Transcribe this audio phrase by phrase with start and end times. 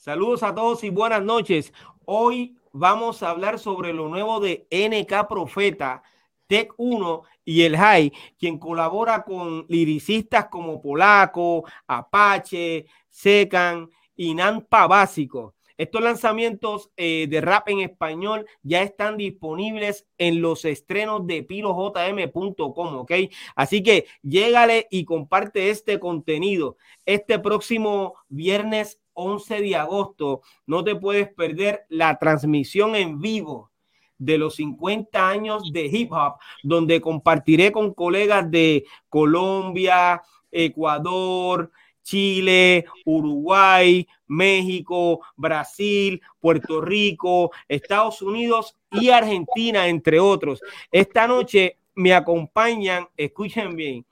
[0.00, 1.74] Saludos a todos y buenas noches.
[2.06, 6.02] Hoy vamos a hablar sobre lo nuevo de NK Profeta,
[6.46, 14.86] Tech 1 y el High, quien colabora con liricistas como Polaco, Apache, Secan y Nampa
[14.86, 15.54] Básico.
[15.76, 22.96] Estos lanzamientos eh, de rap en español ya están disponibles en los estrenos de pirojm.com,
[22.96, 23.12] ¿ok?
[23.54, 26.78] Así que llégale y comparte este contenido.
[27.04, 30.42] Este próximo viernes 11 de agosto.
[30.66, 33.70] No te puedes perder la transmisión en vivo
[34.18, 41.70] de los 50 años de hip hop, donde compartiré con colegas de Colombia, Ecuador,
[42.02, 50.60] Chile, Uruguay, México, Brasil, Puerto Rico, Estados Unidos y Argentina, entre otros.
[50.90, 54.04] Esta noche me acompañan, escuchen bien,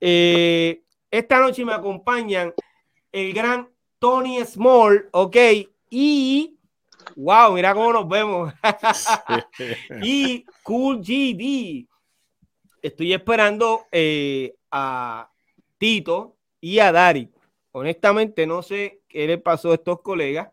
[0.00, 2.52] eh, esta noche me acompañan
[3.12, 3.68] el gran
[4.02, 5.36] Tony Small, ok,
[5.88, 6.58] y
[7.14, 8.52] wow, mira cómo nos vemos.
[10.02, 11.86] y Cool GD.
[12.82, 15.30] Estoy esperando eh, a
[15.78, 17.30] Tito y a Dari.
[17.70, 20.50] Honestamente, no sé qué le pasó a estos colegas,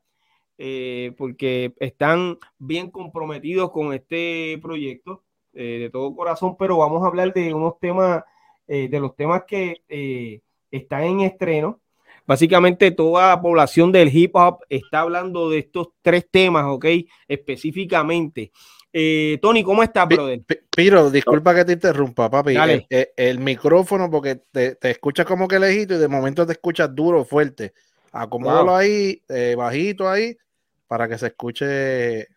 [0.59, 7.07] eh, porque están bien comprometidos con este proyecto eh, de todo corazón, pero vamos a
[7.07, 8.23] hablar de unos temas,
[8.67, 11.81] de los temas que están en estreno
[12.29, 16.85] Básicamente toda la población del hip hop está hablando de estos tres temas, ¿ok?
[17.27, 18.51] Específicamente.
[18.93, 20.43] Eh, Tony, ¿cómo estás, brother?
[20.69, 22.55] Piro, disculpa que te interrumpa, papi.
[22.55, 22.85] El,
[23.17, 27.25] el, micrófono, porque te, te escuchas como que lejito y de momento te escuchas duro,
[27.25, 27.73] fuerte.
[28.11, 30.37] Acomódalo ahí, eh, bajito ahí,
[30.85, 32.27] para que se escuche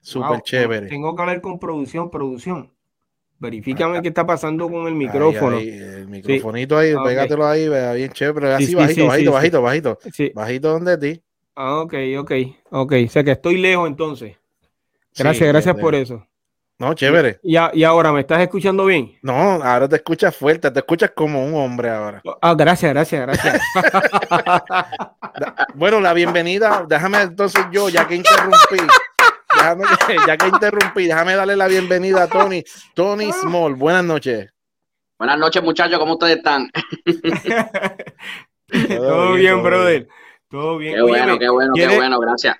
[0.00, 0.86] súper chévere.
[0.86, 2.72] Tengo que hablar con producción, producción.
[3.42, 5.58] Verifícame qué está pasando con el micrófono.
[5.58, 9.98] el microfonito ahí, ah, pégatelo ahí, vea bien chévere, así bajito, bajito, bajito, bajito,
[10.32, 11.22] bajito donde ti.
[11.56, 12.32] Ah, ok, ok,
[12.70, 12.92] ok.
[13.04, 14.36] O sea que estoy lejos entonces.
[15.18, 16.24] Gracias, gracias por eso.
[16.78, 17.40] No, chévere.
[17.42, 19.18] Y, y, ahora, ¿me estás escuchando bien?
[19.22, 22.22] No, ahora te escuchas fuerte, te escuchas como un hombre ahora.
[22.40, 23.60] Ah, gracias, gracias, gracias.
[25.74, 28.78] bueno, la bienvenida, déjame entonces yo, ya que interrumpí
[30.26, 32.64] ya que interrumpí, déjame darle la bienvenida a Tony.
[32.94, 34.50] Tony Small, buenas noches.
[35.18, 36.68] Buenas noches, muchachos, ¿cómo ustedes están?
[38.88, 40.08] todo, bien, brother.
[40.48, 40.96] Todo bien.
[40.96, 42.56] Qué bueno, qué bueno, qué bueno, gracias.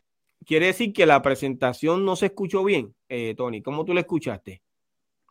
[0.47, 3.63] Quiere decir que la presentación no se escuchó bien, eh, Tony.
[3.63, 4.62] ¿Cómo tú la escuchaste?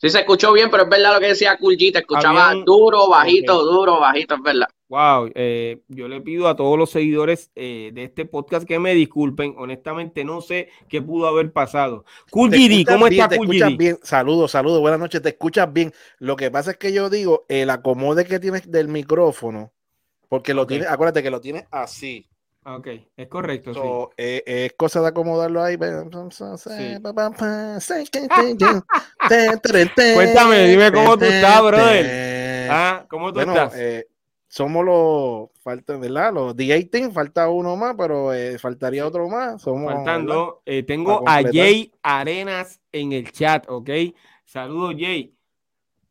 [0.02, 3.64] Sí, se escuchó bien, pero es verdad lo que decía Kulji, te escuchaba duro, bajito,
[3.64, 4.68] duro, bajito, es verdad.
[4.90, 8.96] Wow, eh, yo le pido a todos los seguidores eh, de este podcast que me
[8.96, 9.54] disculpen.
[9.60, 12.04] Honestamente, no sé qué pudo haber pasado.
[12.32, 12.50] Cool
[12.88, 14.00] ¿cómo está Cool bien.
[14.02, 15.22] Saludos, saludos, buenas noches.
[15.22, 15.94] Te escuchas bien.
[16.18, 19.72] Lo que pasa es que yo digo, el acomode que tienes del micrófono,
[20.30, 22.28] porque lo tienes, acuérdate que lo tienes así.
[22.64, 23.74] Ok, es correcto.
[23.74, 23.80] sí.
[24.18, 25.78] Eh, es cosa de acomodarlo ahí.
[30.14, 32.70] Cuéntame, dime cómo tú estás, brother.
[32.70, 33.74] Ah, ¿Cómo tú estás?
[34.52, 36.34] somos los, falta, ¿verdad?
[36.34, 39.62] Los D18, falta uno más, pero eh, faltaría otro más.
[39.62, 43.90] Somos, Faltando, eh, tengo a Jay Arenas en el chat, ¿ok?
[44.44, 45.34] Saludos, Jay.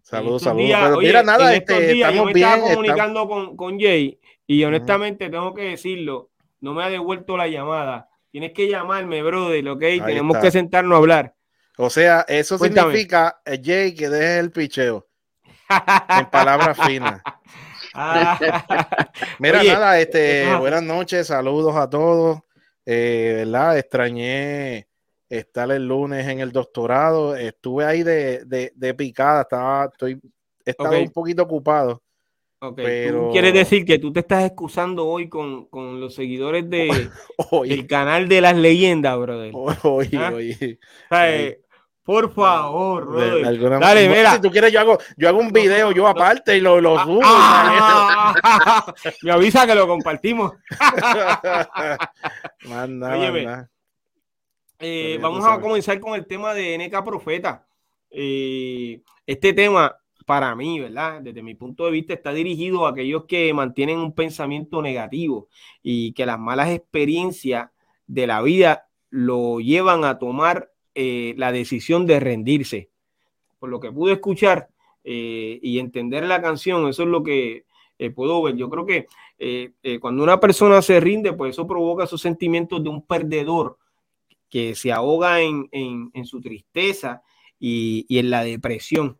[0.00, 0.98] Saludos, saludos.
[1.02, 5.52] mira, nada, este, días, estamos yo me estaba comunicando con, con, Jay y honestamente tengo
[5.52, 6.29] que decirlo,
[6.60, 8.08] no me ha devuelto la llamada.
[8.30, 9.80] Tienes que llamarme, brother, ¿ok?
[9.80, 11.34] Tenemos que sentarnos a hablar.
[11.76, 15.08] O sea, eso significa, eh, Jay, que dejes el picheo.
[16.18, 17.22] en palabras finas.
[17.94, 18.38] Ah.
[19.38, 22.40] Mira, nada, este, buenas noches, saludos a todos.
[22.84, 23.78] Eh, ¿Verdad?
[23.78, 24.88] Extrañé
[25.28, 27.36] estar el lunes en el doctorado.
[27.36, 30.20] Estuve ahí de, de, picada, estaba, estoy,
[30.64, 32.02] estaba un poquito ocupado.
[32.76, 33.30] Pero...
[33.30, 37.08] quieres decir que tú te estás excusando hoy con, los seguidores de,
[37.64, 39.52] del canal de las leyendas, brother.
[39.54, 40.32] Oye, ¿Ah?
[40.34, 40.78] oye.
[42.02, 43.16] Por favor,
[43.80, 44.34] Dale, mira.
[44.34, 47.04] Si tú quieres, yo hago, yo hago un video yo aparte y lo, lo ah,
[47.04, 47.20] subo.
[47.22, 50.52] Ah, me avisa que lo compartimos.
[52.64, 53.68] manda,
[54.80, 57.64] eh, vamos a comenzar con el tema de NK Profeta.
[58.10, 59.94] Eh, este tema,
[60.30, 61.20] para mí, ¿verdad?
[61.22, 65.48] Desde mi punto de vista, está dirigido a aquellos que mantienen un pensamiento negativo
[65.82, 67.70] y que las malas experiencias
[68.06, 72.90] de la vida lo llevan a tomar eh, la decisión de rendirse.
[73.58, 74.68] Por lo que pude escuchar
[75.02, 77.64] eh, y entender la canción, eso es lo que
[77.98, 78.54] eh, puedo ver.
[78.54, 79.08] Yo creo que
[80.00, 83.78] cuando una persona se rinde, pues eso provoca esos sentimientos de un perdedor
[84.48, 87.20] que se ahoga en, su tristeza
[87.58, 89.18] y, y, en la depresión.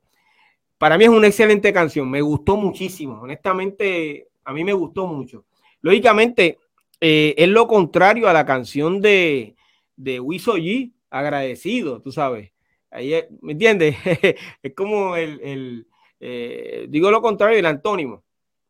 [0.80, 5.44] Para mí es una excelente canción, me gustó muchísimo, honestamente, a mí me gustó mucho.
[5.82, 6.56] Lógicamente,
[6.98, 9.56] eh, es lo contrario a la canción de,
[9.94, 12.50] de Wiso G, agradecido, tú sabes.
[12.90, 13.12] Ahí,
[13.42, 13.94] ¿Me entiendes?
[14.62, 15.86] es como el,
[16.18, 18.24] eh, digo lo contrario, el antónimo,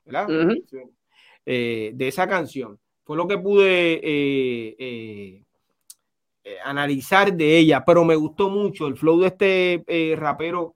[0.04, 0.26] ¿verdad?
[1.46, 2.76] Eh, de esa canción.
[3.04, 5.44] Fue lo que pude
[6.64, 10.74] analizar de ella, pero me gustó mucho el flow de este rapero,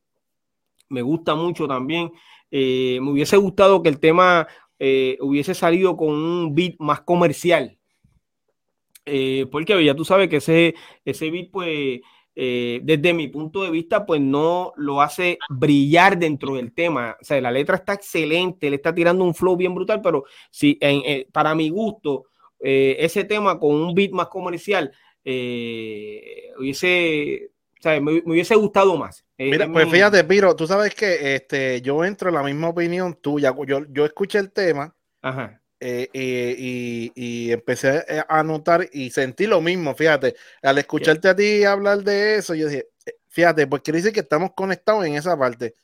[0.94, 2.10] me gusta mucho también.
[2.50, 4.46] me hubiese gustado que el tema
[4.78, 7.78] eh, hubiese salido con un beat más comercial.
[9.06, 10.74] Eh, porque ya tú sabes que ese,
[11.04, 12.00] ese beat, pues,
[12.34, 17.16] eh, desde mi punto de vista, pues no lo hace brillar dentro del tema.
[17.20, 20.78] O sea, la letra está excelente, le está tirando un flow bien brutal, pero si
[21.32, 22.26] para mi gusto,
[22.58, 24.92] ese tema con un beat más comercial,
[26.58, 27.50] hubiese,
[28.02, 29.23] me, hubiese gustado más.
[29.36, 33.52] Mira, pues fíjate, Piro, tú sabes que este, yo entro en la misma opinión tuya.
[33.66, 34.94] Yo, yo escuché el tema
[35.80, 40.36] eh, y, empecé a notar y sentí lo mismo, fíjate.
[40.62, 44.20] Al escucharte a ti hablar de eso, yo dije, eh, fíjate, pues quiere decir que
[44.20, 45.74] estamos conectados en esa parte.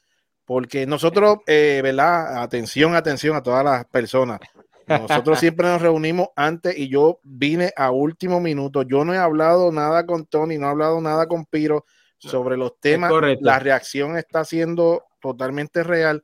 [0.45, 2.43] Porque nosotros, eh, ¿verdad?
[2.43, 4.39] Atención, atención a todas las personas.
[4.87, 8.83] Nosotros siempre nos reunimos antes y yo vine a último minuto.
[8.83, 11.85] Yo no he hablado nada con Tony, no he hablado nada con Piro
[12.21, 13.13] sobre los temas.
[13.41, 16.23] La reacción está siendo totalmente real.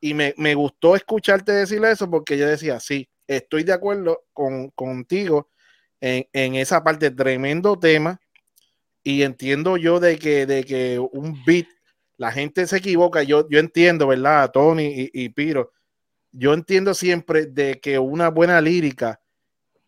[0.00, 5.50] Y me, gustó escucharte decir eso porque yo decía, sí, estoy de acuerdo con, contigo
[6.00, 7.10] en, esa parte.
[7.10, 8.20] Tremendo tema.
[9.04, 11.66] Y entiendo yo de que, de que un beat,
[12.16, 13.22] la gente se equivoca.
[13.22, 14.50] Yo, yo entiendo, ¿verdad?
[14.50, 15.72] Tony y Piro
[16.32, 19.20] yo entiendo siempre de que una buena lírica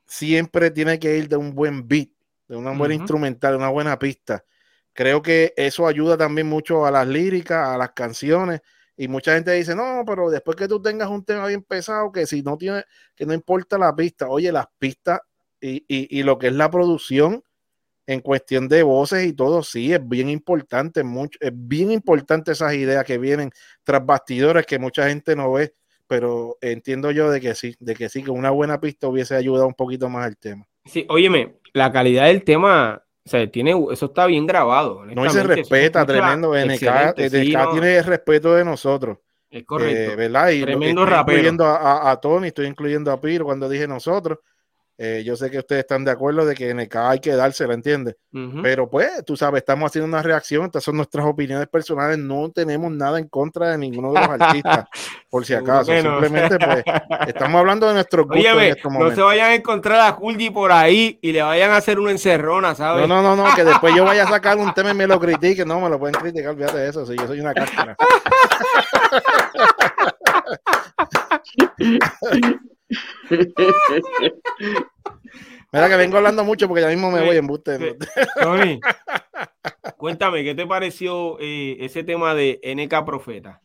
[0.07, 2.11] siempre tiene que ir de un buen beat,
[2.47, 4.45] de una buena instrumental, de una buena pista.
[4.94, 8.61] Creo que eso ayuda también mucho a las líricas, a las canciones.
[8.96, 12.26] Y mucha gente dice, no, pero después que tú tengas un tema bien pesado, que
[12.26, 15.20] si no tiene, que no importa la pista, oye, las pistas
[15.61, 17.43] y, y, lo que es la producción
[18.06, 22.75] en cuestión de voces y todo, sí, es bien importante, mucho, es bien importante esas
[22.75, 23.50] ideas que vienen
[23.82, 25.75] tras bastidores que mucha gente no ve
[26.06, 29.67] pero entiendo yo de que sí, de que sí, que una buena pista hubiese ayudado
[29.67, 30.67] un poquito más al tema.
[30.85, 35.05] Sí, óyeme, la calidad del tema, o sea, tiene, eso está bien grabado.
[35.06, 36.55] No se respeta, tremendo.
[36.55, 39.19] NK, tiene el respeto de nosotros.
[39.50, 40.12] Es correcto.
[40.12, 40.50] Eh, ¿Verdad?
[40.50, 44.38] Y tremendo estoy incluyendo a, a, Tony, estoy incluyendo a Piro cuando dije nosotros.
[44.96, 48.17] Eh, yo sé que ustedes están de acuerdo de que NK hay que dársela, ¿entiendes?
[48.62, 52.91] Pero pues, tú sabes, estamos haciendo una reacción, estas son nuestras opiniones personales, no tenemos
[52.91, 54.87] nada en contra de ninguno de los artistas,
[55.31, 55.93] por si acaso.
[55.93, 56.85] Simplemente, pues,
[57.29, 61.19] estamos hablando de nuestro gusto en No se vayan a encontrar a Kulji por ahí
[61.23, 63.08] y le vayan a hacer una encerrona, ¿sabes?
[63.08, 65.19] No, no, no, no, que después yo vaya a sacar un tema y me lo
[65.20, 67.97] critique, no, me lo pueden criticar, olvídate de eso, si yo soy una cáscara.
[75.73, 77.96] Mira que vengo hablando mucho porque ya mismo me voy en buste.
[78.41, 78.81] Tony,
[79.96, 83.61] cuéntame, ¿qué te pareció eh, ese tema de NK Profeta?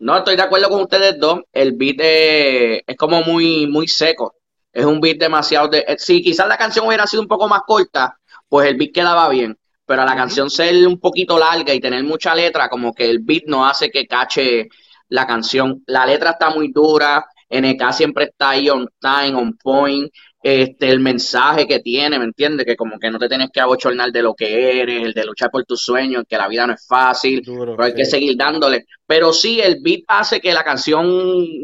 [0.00, 1.42] No, estoy de acuerdo con ustedes dos.
[1.52, 4.34] El beat es como muy, muy seco.
[4.72, 5.84] Es un beat demasiado de.
[5.86, 8.18] Eh, si quizás la canción hubiera sido un poco más corta,
[8.48, 9.56] pues el beat quedaba bien.
[9.86, 13.20] Pero a la canción ser un poquito larga y tener mucha letra, como que el
[13.20, 14.68] beat no hace que cache
[15.08, 15.84] la canción.
[15.86, 20.10] La letra está muy dura, NK siempre está ahí on time, on point,
[20.42, 22.66] este, el mensaje que tiene, ¿me entiendes?
[22.66, 25.50] Que como que no te tienes que abochornar de lo que eres, el de luchar
[25.50, 28.86] por tus sueños, que la vida no es fácil, pero hay que seguir dándole.
[29.06, 31.06] Pero sí, el beat hace que la canción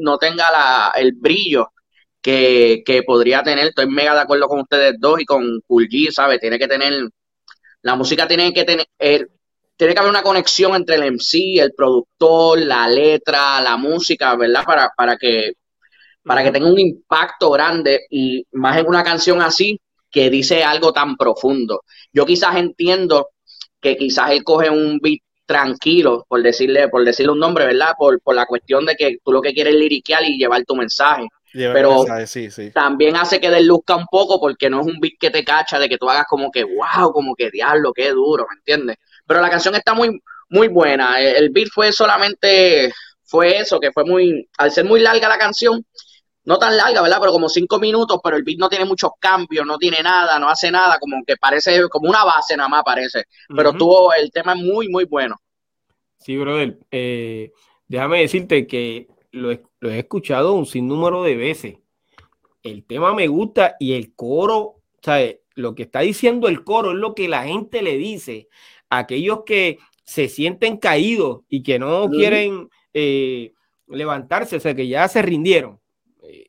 [0.01, 1.73] no tenga la, el brillo
[2.23, 3.69] que, que podría tener.
[3.69, 6.39] Estoy mega de acuerdo con ustedes dos y con Cool G, ¿sabes?
[6.39, 7.09] Tiene que tener,
[7.83, 8.87] la música tiene que tener,
[9.77, 14.65] tiene que haber una conexión entre el MC, el productor, la letra, la música, ¿verdad?
[14.65, 15.53] Para, para que
[16.29, 19.81] para que tenga un impacto grande y más en una canción así
[20.11, 21.85] que dice algo tan profundo.
[22.13, 23.31] Yo quizás entiendo
[23.81, 27.95] que quizás él coge un beat tranquilo, por decirle, por decirle un nombre, ¿verdad?
[27.97, 31.27] Por, la cuestión de que tú lo que quieres es liriquear y llevar tu mensaje.
[31.51, 32.05] Pero
[32.75, 35.89] también hace que desluzca un poco porque no es un beat que te cacha de
[35.89, 38.97] que tú hagas como que, wow, como que diablo, qué duro, ¿me entiendes?
[39.27, 40.21] Pero la canción está muy,
[40.51, 41.19] muy buena.
[41.23, 42.93] El beat fue solamente,
[43.25, 45.83] fue eso, que fue muy, al ser muy larga la canción,
[46.49, 47.19] no tan larga, ¿verdad?
[47.21, 50.49] Pero como cinco minutos, pero el beat no tiene muchos cambios, no tiene nada, no
[50.49, 53.25] hace nada, como que parece como una base nada más parece.
[53.55, 55.37] Pero tuvo, el tema es muy, muy bueno.
[56.17, 56.79] Sí, brother.
[56.91, 57.53] Eh,
[57.87, 59.61] déjame decirte que lo he,
[59.99, 61.77] escuchado un sinnúmero de veces.
[62.63, 65.41] El tema me gusta y el coro, ¿sabes?
[65.55, 68.49] Lo que está diciendo el coro es lo que la gente le dice
[68.89, 73.53] a aquellos que se sienten caídos y que no quieren eh,
[73.87, 75.79] levantarse, o sea, que ya se rindieron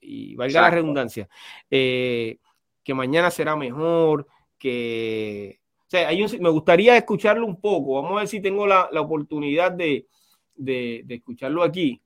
[0.02, 1.28] y valga la redundancia.
[1.70, 2.38] Eh,
[2.84, 5.60] que mañana será mejor, que...
[5.88, 7.96] O sea, hay me gustaría escucharlo un poco.
[7.96, 10.06] Vamos a ver si tengo la, oportunidad de,
[10.56, 12.00] de, escucharlo aquí.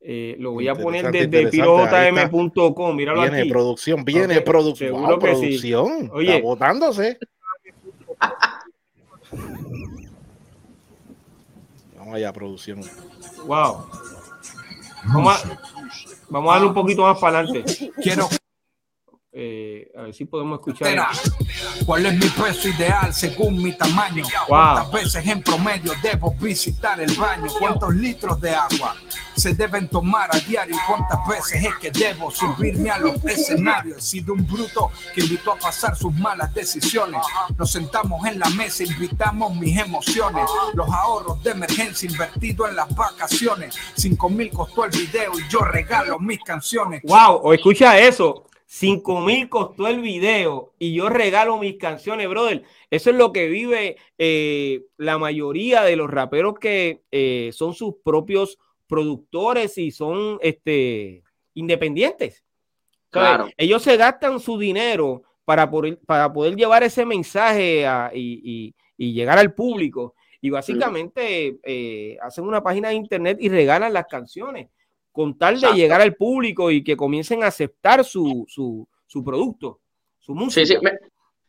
[0.00, 2.96] Eh, lo voy a poner desde pirojm.com.
[2.96, 4.94] Míralo viene producción, viene producción.
[4.94, 6.10] Seguro que producción.
[6.12, 7.18] Oye, está botándose.
[11.96, 12.80] Vamos allá, producción.
[13.46, 13.86] Wow.
[15.06, 15.58] Vamos a,
[16.28, 17.92] vamos a darle un poquito más para adelante.
[18.02, 18.28] Quiero
[19.36, 21.08] eh, a ver si podemos escuchar.
[21.84, 24.24] ¿Cuál es mi peso ideal según mi tamaño?
[24.46, 27.48] ¿Cuántas veces en promedio debo visitar el baño?
[27.58, 28.94] ¿Cuántos litros de agua
[29.34, 30.76] se deben tomar a diario?
[30.86, 33.98] ¿Cuántas veces es que debo subirme a los escenarios?
[33.98, 37.20] He sido un bruto que invitó a pasar sus malas decisiones.
[37.58, 40.48] Nos sentamos en la mesa, invitamos mis emociones.
[40.74, 43.76] Los ahorros de emergencia invertidos en las vacaciones.
[43.96, 47.02] Cinco mil costó el video y yo regalo mis canciones.
[47.02, 52.64] Wow, o escucha eso 5 mil costó el video y yo regalo mis canciones, brother.
[52.90, 57.94] Eso es lo que vive eh, la mayoría de los raperos que eh, son sus
[58.02, 61.22] propios productores y son este,
[61.54, 62.42] independientes.
[63.10, 63.48] Claro.
[63.56, 69.54] Ellos se gastan su dinero para poder, para poder llevar ese mensaje y, llegar al
[69.54, 70.16] público.
[70.40, 74.66] Y básicamente eh, hacen una página de internet y regalan las canciones
[75.14, 79.78] con tal de llegar al público y que comiencen a aceptar su, su, su producto,
[80.18, 80.66] su música.
[80.66, 80.78] Sí, sí,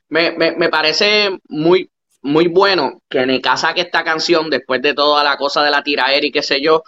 [0.09, 1.89] me, me, me, parece muy,
[2.21, 6.23] muy bueno que Neka saque esta canción después de toda la cosa de la tiraera
[6.23, 6.83] y qué sé yo,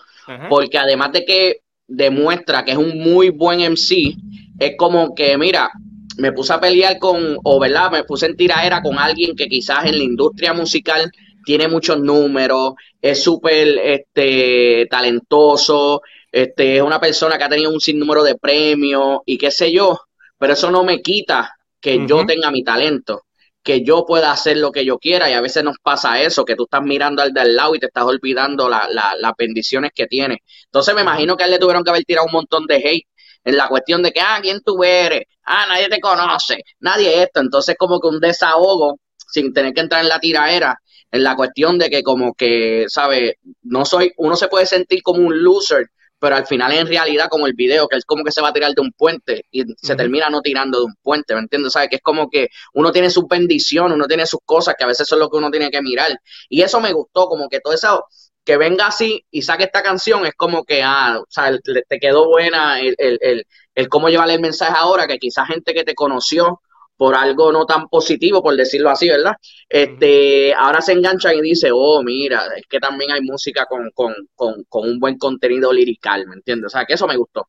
[0.50, 4.14] porque además de que demuestra que es un muy buen MC,
[4.60, 5.72] es como que, mira,
[6.18, 9.86] me puse a pelear con, o verdad, me puse en tiraera con alguien que quizás
[9.86, 11.12] en la industria musical
[11.44, 17.80] tiene muchos números, es súper este, talentoso, este, es una persona que ha tenido un
[17.80, 20.00] sinnúmero de premios y qué sé yo,
[20.38, 23.24] pero eso no me quita que yo tenga mi talento,
[23.64, 26.56] que yo pueda hacer lo que yo quiera y a veces nos pasa eso, que
[26.56, 30.44] tú estás mirando al del lado y te estás olvidando las bendiciones que tiene.
[30.66, 33.08] Entonces me imagino que a él le tuvieron que haber tirado un montón de hate
[33.44, 35.24] en la cuestión de que, ah, ¿quién tú eres?
[35.44, 37.40] Ah, nadie te conoce, nadie esto.
[37.40, 40.78] Entonces como que un desahogo sin tener que entrar en la tiraera,
[41.12, 43.38] en la cuestión de que como que, ¿sabe?
[43.62, 45.88] No soy, uno se puede sentir como un loser
[46.20, 48.54] pero al final en realidad como el video, que es como que se va a
[48.54, 51.74] tirar de un puente y se termina no tirando de un puente, ¿me entiendes?
[51.74, 51.90] ¿Sabes?
[51.90, 55.08] Que es como que uno tiene sus bendiciones, uno tiene sus cosas, que a veces
[55.08, 56.12] son lo que uno tiene que mirar.
[56.50, 58.06] Y eso me gustó, como que todo eso,
[58.44, 61.52] que venga así y saque esta canción, es como que, ah, o sea,
[61.88, 63.46] te quedó buena el, el, el,
[63.76, 66.62] el cómo llevarle el mensaje ahora, que quizás gente que te conoció
[66.98, 69.36] por algo no tan positivo, por decirlo así, ¿verdad?
[69.70, 74.14] Este, ahora se enganchan y dice, oh, mira, es que también hay música con, con,
[74.34, 76.68] con, con un buen contenido lirical, ¿me entiendes?
[76.68, 77.48] O sea, que eso me gustó.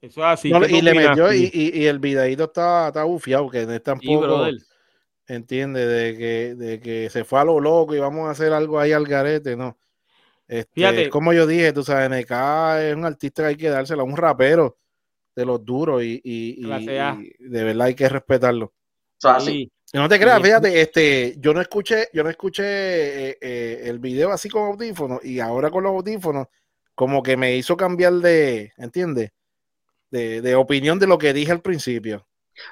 [0.00, 0.52] Eso es así.
[0.70, 4.46] y le metió, y, y, el videito está, está bufiado, que no es tampoco,
[5.26, 8.78] entiende, de que, de que se fue a lo loco y vamos a hacer algo
[8.78, 9.76] ahí al garete, no.
[10.46, 11.10] Este, Fíjate.
[11.10, 12.30] Como yo dije, tú sabes, NK
[12.88, 14.78] es un artista que hay que dársela, un rapero
[15.38, 18.72] de los duros y, y, de verdad hay que respetarlo.
[19.46, 24.00] Y no te creas, fíjate, este, yo no escuché, yo no escuché eh, eh, el
[24.00, 26.48] video así con audífonos y ahora con los audífonos
[26.96, 29.30] como que me hizo cambiar de, ¿entiendes?
[30.10, 32.26] De, opinión de lo que dije al principio.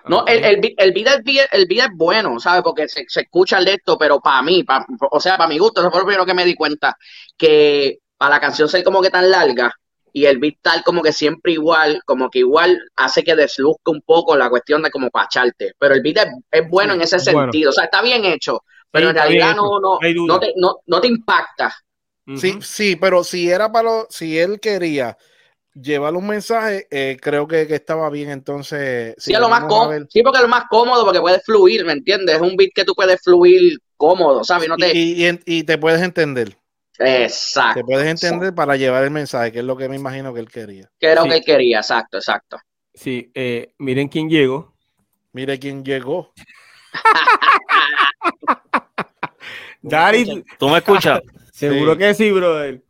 [0.06, 1.14] No, el, el, el, video,
[1.52, 2.62] el, video, es bueno, ¿sabes?
[2.64, 4.64] Porque se, escucha el de esto, pero para mí,
[5.12, 6.96] o sea, para mi gusto, eso fue lo primero que me di cuenta,
[7.36, 9.72] que para la canción ser como que tan larga,
[10.16, 14.00] y el beat tal como que siempre igual, como que igual hace que desluzca un
[14.00, 15.74] poco la cuestión de como pacharte.
[15.78, 19.14] Pero el beat es, bueno en ese sentido, o sea, está bien hecho, pero en
[19.14, 21.70] realidad no, no, no, te, no, te impacta.
[22.34, 25.18] Sí, sí, pero si era para lo, si él quería
[25.74, 29.14] llevar un mensaje, eh, creo que, estaba bien entonces.
[29.18, 29.64] Sí, lo más
[30.08, 32.36] sí, porque es lo más cómodo, porque puedes fluir, ¿me entiendes?
[32.36, 34.66] Es un beat que tú puedes fluir cómodo, ¿sabes?
[34.66, 34.92] No te...
[34.94, 36.56] y te puedes entender.
[36.98, 37.80] Exacto.
[37.80, 40.48] Te puedes entender para llevar el mensaje, que es lo que me imagino que él
[40.48, 40.88] quería.
[40.98, 42.58] Que era lo que él quería, exacto, exacto.
[42.94, 44.74] Sí, eh, miren quién llegó.
[45.32, 46.32] Mire quién llegó.
[49.82, 51.20] Dari, ¿tú me escuchas?
[51.52, 52.82] Seguro que sí, brother.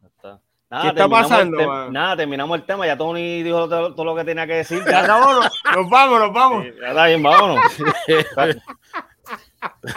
[0.68, 1.90] Nada, ¿Qué está pasando?
[1.92, 2.86] nada, terminamos el tema.
[2.86, 4.82] Ya Tony dijo todo, lo que tenía que decir.
[4.86, 5.62] Ya, vámonos.
[5.74, 6.66] Nos vamos, nos vamos.
[6.80, 7.64] ya está bien, vámonos.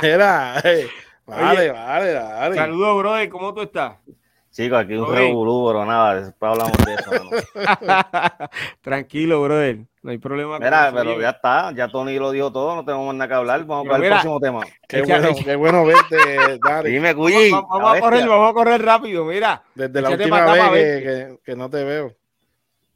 [0.01, 0.89] Era, eh,
[1.29, 2.55] Vale, vale, vale.
[2.55, 3.29] Saludos, brother.
[3.29, 3.97] ¿Cómo tú estás?
[4.51, 7.11] Chicos, aquí un revolú, pero nada, después hablamos de eso.
[8.81, 9.79] Tranquilo, brother.
[10.01, 10.57] No hay problema.
[10.57, 13.63] Mira, pero ya está, ya Tony lo dijo todo, no tenemos nada que hablar.
[13.65, 14.61] Vamos para el próximo tema.
[14.87, 16.17] Qué bueno, qué bueno verte,
[16.67, 16.91] Dari.
[16.91, 17.51] Dime, Cuyi.
[17.51, 19.61] Vamos, a, correr, vamos a correr rápido, mira.
[19.75, 22.15] Desde la última vez que, que, no te veo.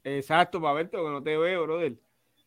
[0.02, 1.92] Exacto, para verte, que no te veo, brother.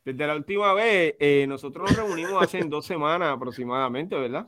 [0.04, 4.48] Desde la última vez, eh, nosotros nos reunimos hace dos semanas aproximadamente, ¿verdad?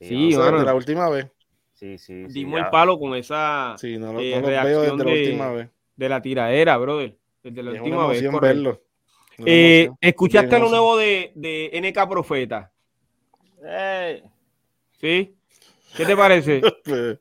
[0.00, 1.26] Sí, desde la última vez.
[1.74, 2.24] Sí, sí.
[2.24, 5.68] Dimos el palo con esa sí, no, eh, reacción desde de, la última vez.
[5.96, 7.16] de la tiradera, brother.
[7.42, 8.40] Desde la última vez.
[8.40, 8.82] Verlo.
[9.46, 12.72] Eh, ¿Escuchaste lo nuevo de, de NK Profeta?
[15.00, 15.36] ¿Sí?
[15.96, 16.60] ¿Qué te parece?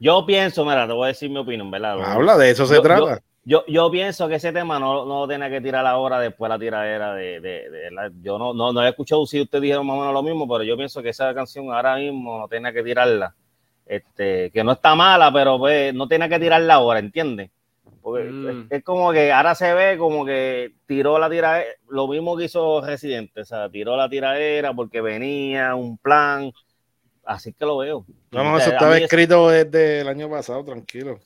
[0.00, 2.02] yo pienso, mira, te voy a decir mi opinión, ¿verdad?
[2.02, 3.16] Habla, de eso se trata.
[3.16, 7.14] Yo, yo pienso que ese tema no, no tiene que tirar ahora después la tiradera
[7.14, 10.00] de, de, de la, yo no, no, no, he escuchado si ustedes dijeron más o
[10.00, 13.34] menos lo mismo, pero yo pienso que esa canción ahora mismo no tiene que tirarla.
[13.84, 17.50] Este, que no está mala, pero pues no tiene que tirarla ahora, ¿entiendes?
[18.00, 18.66] Porque mm.
[18.70, 22.80] es, como que ahora se ve como que tiró la tiradera, lo mismo que hizo
[22.80, 26.52] Residente, o sea, tiró la tiradera porque venía un plan,
[27.24, 28.06] así que lo veo.
[28.30, 31.18] No, no, eso estaba escrito desde el año pasado, tranquilo.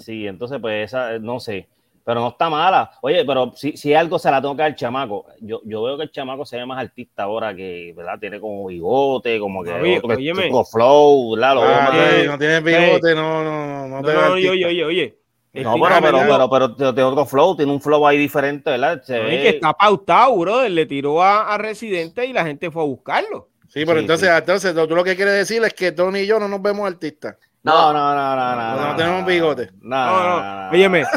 [0.00, 1.68] Sí, entonces, pues esa, no sé,
[2.04, 2.90] pero no está mala.
[3.02, 6.10] Oye, pero si, si algo se la toca al chamaco, yo, yo veo que el
[6.10, 8.18] chamaco se ve más artista ahora que, ¿verdad?
[8.18, 11.56] Tiene como bigote, como que oye, otro, flow, ¿verdad?
[11.58, 13.88] ah, no, tiene bigote, no, no, no.
[13.88, 15.20] No, no, no oye, oye, oye.
[15.52, 19.02] No, pero, pero, pero, pero, tiene otro flow, tiene un flow ahí diferente, ¿verdad?
[19.02, 19.42] Se ve...
[19.42, 20.68] que está pautado, bro.
[20.68, 23.48] Le tiró a, a, Residente y la gente fue a buscarlo.
[23.66, 26.46] Sí, pero entonces, entonces tú lo que quieres decir es que Tony y yo no
[26.46, 27.36] nos vemos artistas.
[27.62, 28.86] No, no, no, no, no.
[28.86, 29.70] No, tenemos bigote.
[29.80, 30.70] No, no, no.
[30.70, 31.04] Óyeme.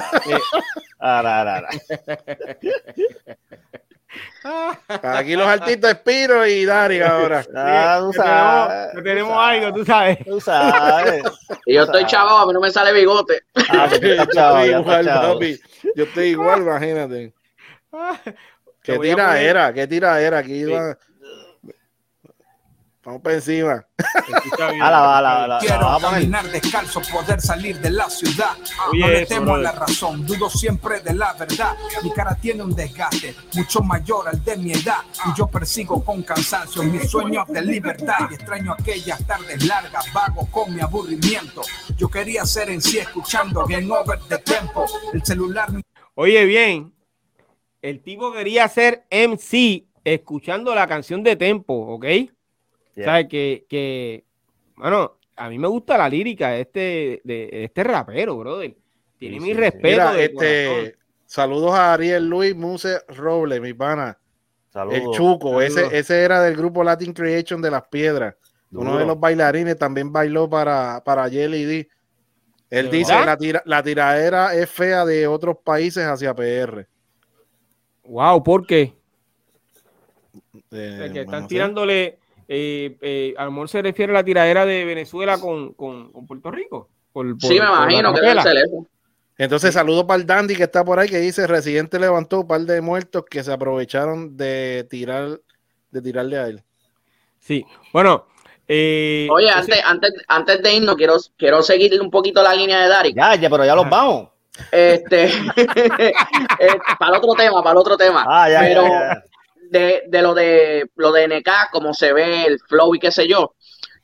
[5.02, 7.44] Aquí los artistas Espiro y Dari ahora.
[7.56, 8.92] Ah, tú sabes.
[8.92, 10.18] Tenemos, tenemos algo, tú sabes.
[10.26, 11.24] Tú sabes.
[11.66, 13.42] Y yo estoy chavo, a mí no me sale bigote.
[13.70, 15.60] Ah, yo estoy igual, papi.
[15.96, 17.34] Yo estoy igual, imagínate.
[18.82, 20.40] Qué tira era, qué tira era.
[20.40, 20.98] Aquí iba.
[23.06, 23.86] Vamos para encima.
[25.60, 28.56] Quiero caminar descalzo, poder salir de la ciudad.
[28.94, 31.76] no le temo a la razón, dudo siempre de la verdad.
[32.02, 35.00] Mi cara tiene un desgaste mucho mayor al de mi edad.
[35.26, 38.30] Y yo persigo con cansancio mis sueños de libertad.
[38.32, 41.62] Y extraño aquellas tardes largas, vago con mi aburrimiento.
[41.98, 44.86] Yo quería ser en sí escuchando Game Over de Tempo.
[45.12, 45.70] El celular.
[46.16, 46.94] Oye, bien.
[47.82, 52.06] El tipo quería ser MC escuchando la canción de Tempo, ¿ok?
[52.96, 53.28] ¿Sabes?
[53.28, 54.24] Que, que,
[54.76, 58.76] bueno, a mí me gusta la lírica de este, de este rapero, brother.
[59.18, 60.14] Tiene mi respeto.
[60.14, 64.18] este, saludos a Ariel Luis Muse Robles, mi pana.
[64.70, 65.00] Saludos.
[65.00, 68.36] El Chuco, Ese, ese era del grupo Latin Creation de las Piedras.
[68.72, 71.90] Uno de los bailarines también bailó para, para Jelly D.
[72.72, 76.88] Él dice la, tira, la tiradera es fea de otros países hacia PR.
[78.06, 78.96] Wow, ¿por qué?
[80.72, 82.18] Eh, que están tirándole
[82.56, 85.74] eh, eh, a lo mejor se refiere a la tiradera de Venezuela con,
[86.28, 86.88] Puerto Rico.
[87.40, 88.88] sí, me imagino que debe ser eso.
[89.40, 92.62] Entonces, saludo para el Dandy que está por ahí que dice: Residente levantó un par
[92.62, 95.40] de muertos que se aprovecharon de tirar
[95.90, 96.64] de tirarle a él.
[97.40, 98.28] Sí, bueno.
[98.68, 102.88] Eh, Oye, antes, antes, antes de irnos, quiero, quiero seguir un poquito la línea de
[102.88, 103.14] Dari.
[103.16, 104.30] Ya, ya, pero ya los vamos.
[104.72, 105.32] Este,
[107.00, 108.24] para el otro tema, para el otro tema.
[108.28, 109.24] Ah, ya, pero, ya,
[109.70, 113.28] de, de, lo de lo de NK, como se ve el flow y qué sé
[113.28, 113.56] yo.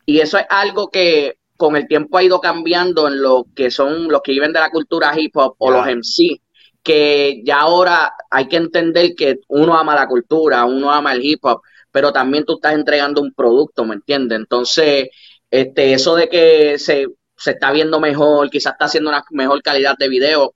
[0.06, 4.08] Y eso es algo que con el tiempo ha ido cambiando en lo que son
[4.08, 6.42] los que viven de la cultura hip hop o los MC,
[6.82, 11.44] que ya ahora hay que entender que uno ama la cultura, uno ama el hip
[11.44, 14.40] hop, pero también tú estás entregando un producto, ¿me entiendes?
[14.40, 15.10] Entonces,
[15.52, 19.98] este, eso de que se, se está viendo mejor, quizás está haciendo una mejor calidad
[19.98, 20.56] de video,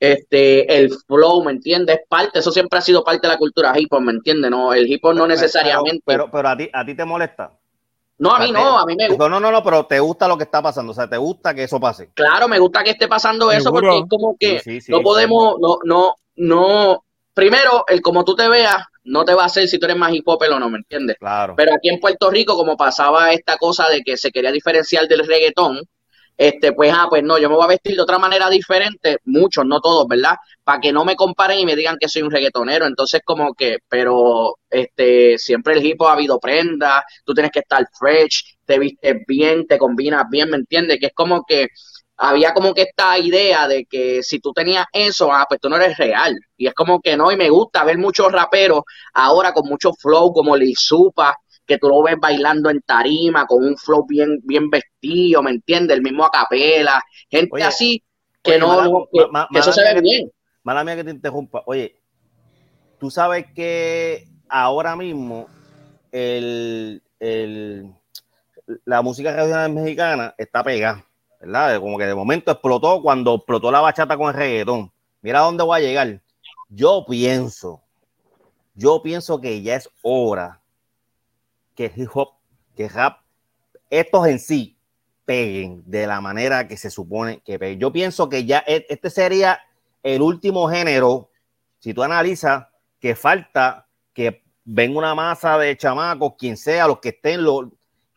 [0.00, 2.00] este, el flow, ¿me entiendes?
[2.08, 4.50] Parte, eso siempre ha sido parte de la cultura hip hop, ¿me entiendes?
[4.50, 6.02] No, el hip hop no necesariamente.
[6.06, 7.52] Pero, pero, a ti, a ti te molesta.
[8.16, 9.28] No, a mí no, a mí me gusta.
[9.28, 11.64] No, no, no, pero te gusta lo que está pasando, o sea, te gusta que
[11.64, 12.10] eso pase.
[12.14, 16.14] Claro, me gusta que esté pasando eso porque es como que no podemos, no, no,
[16.36, 17.04] no.
[17.32, 20.12] Primero, el como tú te veas, no te va a hacer si tú eres más
[20.12, 21.16] hip hop o no, ¿me entiendes?
[21.18, 21.54] Claro.
[21.56, 25.26] Pero aquí en Puerto Rico, como pasaba esta cosa de que se quería diferenciar del
[25.26, 25.80] reggaetón,
[26.40, 29.66] este, pues, ah, pues no, yo me voy a vestir de otra manera diferente, muchos,
[29.66, 30.36] no todos, ¿verdad?
[30.64, 32.86] Para que no me comparen y me digan que soy un reggaetonero.
[32.86, 37.58] Entonces, como que, pero, este, siempre el hip hop ha habido prenda, tú tienes que
[37.58, 40.98] estar fresh, te vistes bien, te combinas bien, ¿me entiendes?
[40.98, 41.68] Que es como que
[42.16, 45.76] había como que esta idea de que si tú tenías eso, ah, pues tú no
[45.76, 46.38] eres real.
[46.56, 48.80] Y es como que no, y me gusta ver muchos raperos
[49.12, 51.36] ahora con mucho flow, como Lizupa,
[51.70, 55.96] que tú lo ves bailando en tarima con un flow bien, bien vestido, ¿me entiendes?
[55.96, 58.02] El mismo a capela, gente así
[58.42, 60.28] que no, que, eso se ve bien.
[60.64, 61.62] Mala mía que te interrumpa.
[61.66, 61.94] Oye,
[62.98, 65.46] tú sabes que ahora mismo
[66.10, 67.94] el, el,
[68.84, 71.06] la música regional mexicana está pegada,
[71.40, 71.78] ¿verdad?
[71.78, 74.90] Como que de momento explotó cuando explotó la bachata con el reggaetón.
[75.22, 76.20] Mira dónde voy a llegar.
[76.68, 77.80] Yo pienso
[78.74, 80.59] yo pienso que ya es hora
[81.74, 82.34] que hip hop,
[82.76, 83.20] que rap,
[83.90, 84.78] estos en sí
[85.24, 87.78] peguen de la manera que se supone que peguen.
[87.78, 89.60] Yo pienso que ya e, este sería
[90.02, 91.30] el último género,
[91.78, 92.66] si tú analizas,
[92.98, 97.40] que falta que venga una masa de chamacos, quien sea, los que estén,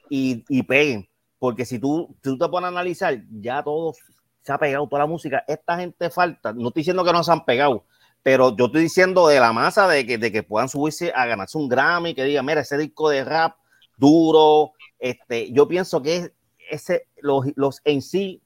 [0.10, 1.08] y, y peguen.
[1.40, 3.94] Porque si tú, tú te pones a analizar, ya todo
[4.42, 5.44] se ha pegado, toda la música.
[5.48, 7.86] Esta gente falta, no estoy diciendo que no se han pegado,
[8.24, 11.58] pero yo estoy diciendo de la masa de que, de que puedan subirse a ganarse
[11.58, 13.58] un Grammy, que diga, mira, ese disco de rap
[13.98, 16.34] duro, este, yo pienso que
[16.70, 18.42] ese, los, los en sí,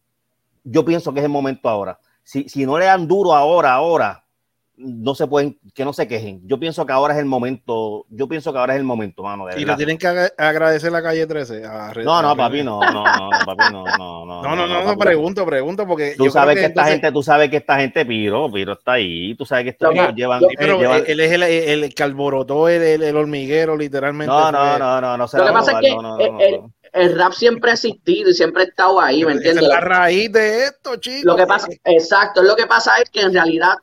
[0.64, 2.00] yo pienso que es el momento ahora.
[2.24, 4.26] Si, si no le dan duro ahora, ahora,
[4.78, 6.42] no se pueden, que no se quejen.
[6.48, 9.46] Yo pienso que ahora es el momento, yo pienso que ahora es el momento, mano.
[9.56, 11.64] y le tienen que agradecer la calle 13.
[12.04, 14.44] no, no, papi, no, no, no, papi, no, no, no.
[14.44, 16.14] No, no, no, pregunto, pregunto, porque.
[16.16, 19.46] Tú sabes que, esta gente, tú sabes que esta gente piro, piro está ahí, tú
[19.46, 20.42] sabes que estos llevan.
[20.58, 24.32] pero él es el, el, que alborotó el, el, hormiguero, literalmente.
[24.32, 25.26] No, no, no, no, no.
[25.32, 26.62] Lo que pasa es que
[26.94, 29.64] el, rap siempre ha existido y siempre ha estado ahí, ¿me entiendes?
[29.64, 31.26] Es la raíz de esto, chicos.
[31.26, 33.74] Lo que pasa, exacto, lo que pasa es que en realidad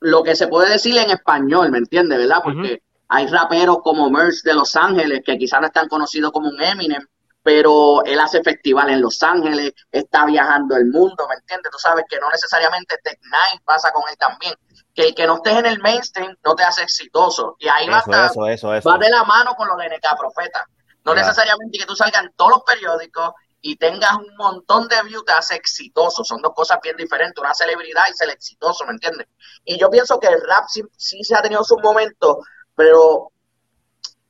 [0.00, 2.18] lo que se puede decir en español, ¿me entiendes?
[2.18, 2.40] ¿Verdad?
[2.42, 6.62] Porque hay raperos como Merce de Los Ángeles que quizás no están conocidos como un
[6.62, 7.06] Eminem,
[7.42, 11.70] pero él hace festival en Los Ángeles, está viajando el mundo, ¿me entiendes?
[11.72, 14.54] Tú sabes que no necesariamente Tech Nine pasa con él también.
[14.94, 17.56] Que el que no estés en el mainstream no te hace exitoso.
[17.58, 20.66] Y ahí va, eso, eso, eso, va de la mano con lo de NK Profeta.
[21.04, 23.32] No necesariamente que tú salgas en todos los periódicos
[23.62, 26.24] y tengas un montón de views te hace exitoso.
[26.24, 29.26] Son dos cosas bien diferentes, una celebridad y ser exitoso, ¿me entiendes?
[29.64, 32.38] Y yo pienso que el rap sí, se ha tenido sus momentos,
[32.74, 33.30] pero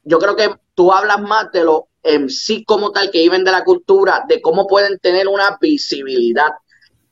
[0.02, 3.52] yo creo que tú hablas más de lo en sí como tal que viven de
[3.52, 6.50] la cultura, de cómo pueden tener una visibilidad.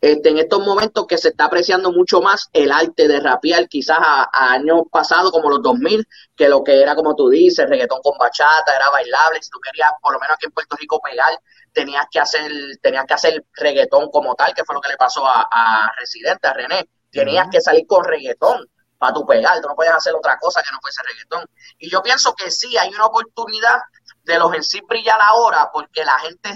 [0.01, 3.99] Este, en estos momentos que se está apreciando mucho más el arte de rapear, quizás
[4.01, 6.07] a, años pasados como los 2000,
[6.37, 9.91] que lo que era como tú dices, reggaetón con bachata, era bailable, si tú querías
[10.01, 11.37] por lo menos aquí en Puerto Rico pegar,
[11.73, 15.27] tenías que hacer, tenías que hacer reggaetón como tal, que fue lo que le pasó
[15.27, 19.75] a, a Residente, a René, tenías que salir con reggaetón para tu pegar, tú no
[19.75, 21.45] puedes hacer otra cosa que no fuese reggaetón.
[21.79, 23.81] Y yo pienso que sí, hay una oportunidad
[24.25, 26.51] de los en sí brillar ahora, porque la gente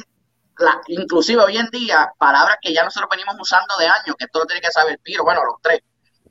[0.89, 4.47] inclusive hoy en día, palabras que ya nosotros venimos usando de años, que esto lo
[4.47, 5.81] tiene que saber Piro, bueno, los tres,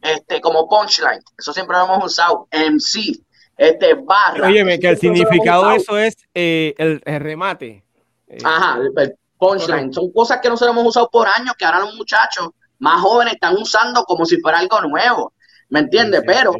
[0.01, 3.19] este, como punchline, eso siempre lo hemos usado, MC,
[3.57, 4.47] este, barra.
[4.47, 7.83] Óyeme, que el significado de eso es eh, el, remate.
[8.27, 11.95] Eh, Ajá, el, punchline, son cosas que nosotros hemos usado por años, que ahora los
[11.95, 15.33] muchachos más jóvenes están usando como si fuera algo nuevo,
[15.69, 16.21] ¿me entiendes?
[16.25, 16.53] pero...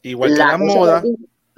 [0.00, 1.02] Igual que la, moda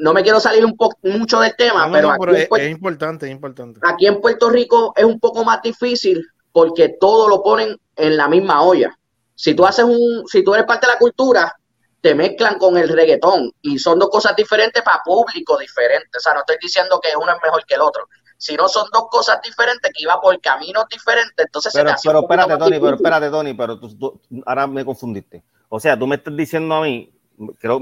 [0.01, 3.81] no me quiero salir un poco mucho del tema, pero, es, importante, es importante.
[3.83, 8.27] Aquí en Puerto Rico es un poco más difícil porque todo lo ponen en la
[8.29, 8.97] misma olla.
[9.35, 11.55] Si tú haces un, si tú eres parte de la cultura,
[12.01, 16.17] te mezclan con el reggaetón y son dos cosas diferentes para público diferentes.
[16.17, 18.09] O sea, no estoy diciendo que uno es mejor que el otro,
[18.39, 21.45] sino son dos cosas diferentes que iban por caminos diferentes.
[21.45, 25.45] Entonces, pero, pero espérate, Tony, pero espérate, Tony, pero tú, ahora me confundiste.
[25.69, 27.13] O sea, tú me estás diciendo a mí,
[27.59, 27.79] creo,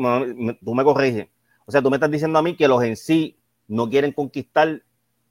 [0.65, 1.29] tú me corriges
[1.69, 4.81] o sea, tú me estás diciendo a mí que los en sí no quieren conquistar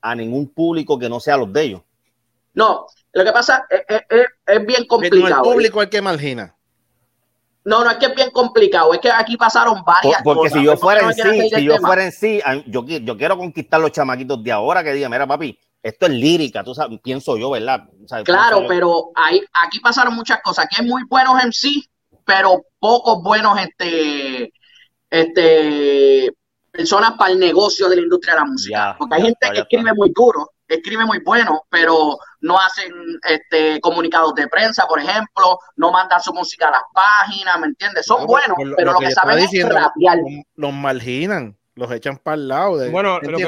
[0.02, 1.82] a ningún público que no sea los de ellos.
[2.54, 4.04] No, lo que pasa es,
[4.46, 5.44] es, bien complicado.
[5.44, 6.56] el público es el que margina.
[7.66, 10.78] No, no es que es bien complicado, es que aquí pasaron varias porque si yo
[10.78, 14.52] fuera en sí, si yo fuera en sí, yo, yo quiero conquistar los chamaquitos de
[14.52, 17.90] ahora que digan, mira papi, esto es lírica, tú sabes, pienso yo, ¿verdad?
[18.24, 21.84] claro, pero hay, aquí pasaron muchas cosas, que es muy buenos en sí,
[22.26, 24.54] pero pocos buenos este
[25.10, 26.32] este,
[26.72, 28.96] personas para el negocio de la industria de la música.
[28.98, 32.92] Porque hay gente que escribe muy duro, escribe muy bueno, pero no hacen
[33.28, 38.06] este, comunicados de prensa, por ejemplo, no mandan su música a las páginas, ¿me entiendes?
[38.06, 40.20] Son buenos, pero lo, que, saben es rapear.
[40.56, 42.92] Los marginan los echan para el lado.
[42.92, 43.48] bueno, eso, es,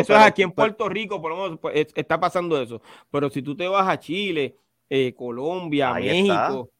[0.00, 2.80] eso es, aquí en Puerto Rico, por lo menos pues, está pasando eso.
[3.10, 4.56] Pero si tú te vas a Chile,
[4.88, 6.70] eh, Colombia, México,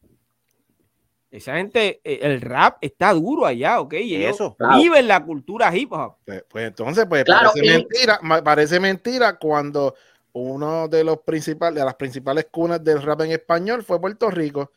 [1.29, 3.93] esa gente, eh, el rap está duro allá, ¿ok?
[3.95, 4.55] Y eso.
[4.77, 6.15] Viven la cultura hip hop.
[6.25, 9.95] Pues, pues entonces, pues parece mentira, parece mentira cuando
[10.33, 14.71] uno de los principales, de las principales cunas del rap en español fue Puerto Rico.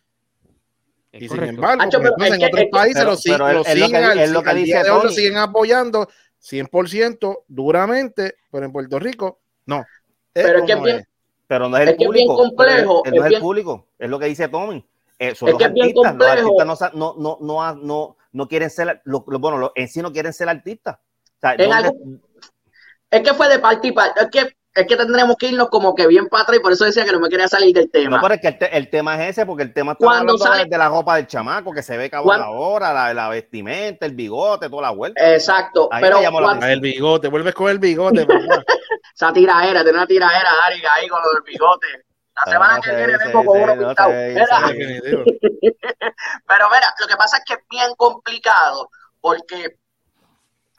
[1.12, 1.84] y sin embargo,
[2.16, 6.08] pues, en otros países lo, siguen, lo siguen apoyando
[6.42, 9.84] 100% duramente, pero en Puerto Rico no.
[10.32, 11.06] Pero es que bien,
[11.46, 12.36] pero no es el público.
[12.36, 13.02] complejo.
[13.04, 14.84] no es, el público, es lo que dice Tommy.
[15.20, 19.20] Eh, son es los artistas, los artistas no, no, no, no, no quieren ser, lo,
[19.20, 20.98] bueno, en sí no quieren ser artistas.
[21.42, 24.22] es que fue de parte y parte.
[24.22, 26.84] Es que es que tendremos que irnos como que bien para atrás y por eso
[26.84, 28.16] decía que no me quería salir del tema.
[28.16, 30.78] No, pero es que el, tema es ese, porque el tema está Cuando sale, de
[30.78, 34.82] la ropa del chamaco, que se ve cabrón ahora, la, la, vestimenta, el bigote, toda
[34.82, 35.34] la vuelta.
[35.34, 36.20] Exacto, pero
[36.62, 38.26] el bigote, vuelves con el bigote.
[39.14, 41.86] Esa tiraera, tiene una tiraera, Ari, ahí con lo del bigote.
[42.36, 44.10] La semana que viene vengo con uno pintado.
[46.46, 48.90] pero mira, lo que pasa es que es bien complicado
[49.20, 49.78] porque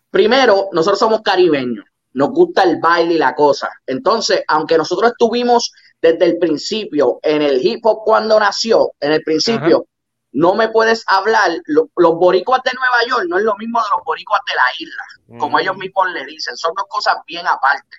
[0.10, 3.70] primero, nosotros somos caribeños nos gusta el baile y la cosa.
[3.86, 9.22] Entonces, aunque nosotros estuvimos desde el principio en el hip hop cuando nació, en el
[9.22, 9.86] principio,
[10.34, 14.04] no me puedes hablar, los boricuas de Nueva York no es lo mismo de los
[14.06, 17.98] boricuas de la isla, como ellos mismos le dicen, son dos cosas bien aparte.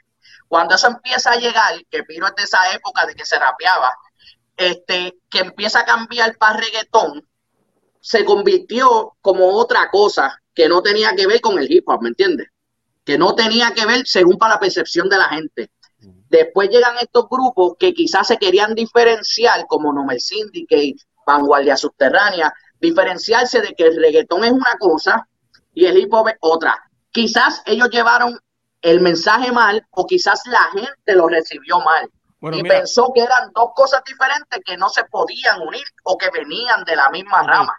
[0.52, 3.90] Cuando eso empieza a llegar, que Piro es de esa época de que se rapeaba,
[4.54, 7.26] este, que empieza a cambiar para reggaetón,
[8.02, 12.10] se convirtió como otra cosa que no tenía que ver con el hip hop, ¿me
[12.10, 12.48] entiendes?
[13.02, 15.70] que no tenía que ver según para la percepción de la gente.
[16.28, 23.62] Después llegan estos grupos que quizás se querían diferenciar, como Nomel Syndicate, Vanguardia Subterránea, diferenciarse
[23.62, 25.26] de que el reggaetón es una cosa
[25.72, 26.78] y el hip hop es otra.
[27.10, 28.38] Quizás ellos llevaron
[28.82, 32.10] el mensaje mal o quizás la gente lo recibió mal.
[32.52, 36.84] y pensó que eran dos cosas diferentes que no se podían unir o que venían
[36.84, 37.76] de la misma rama.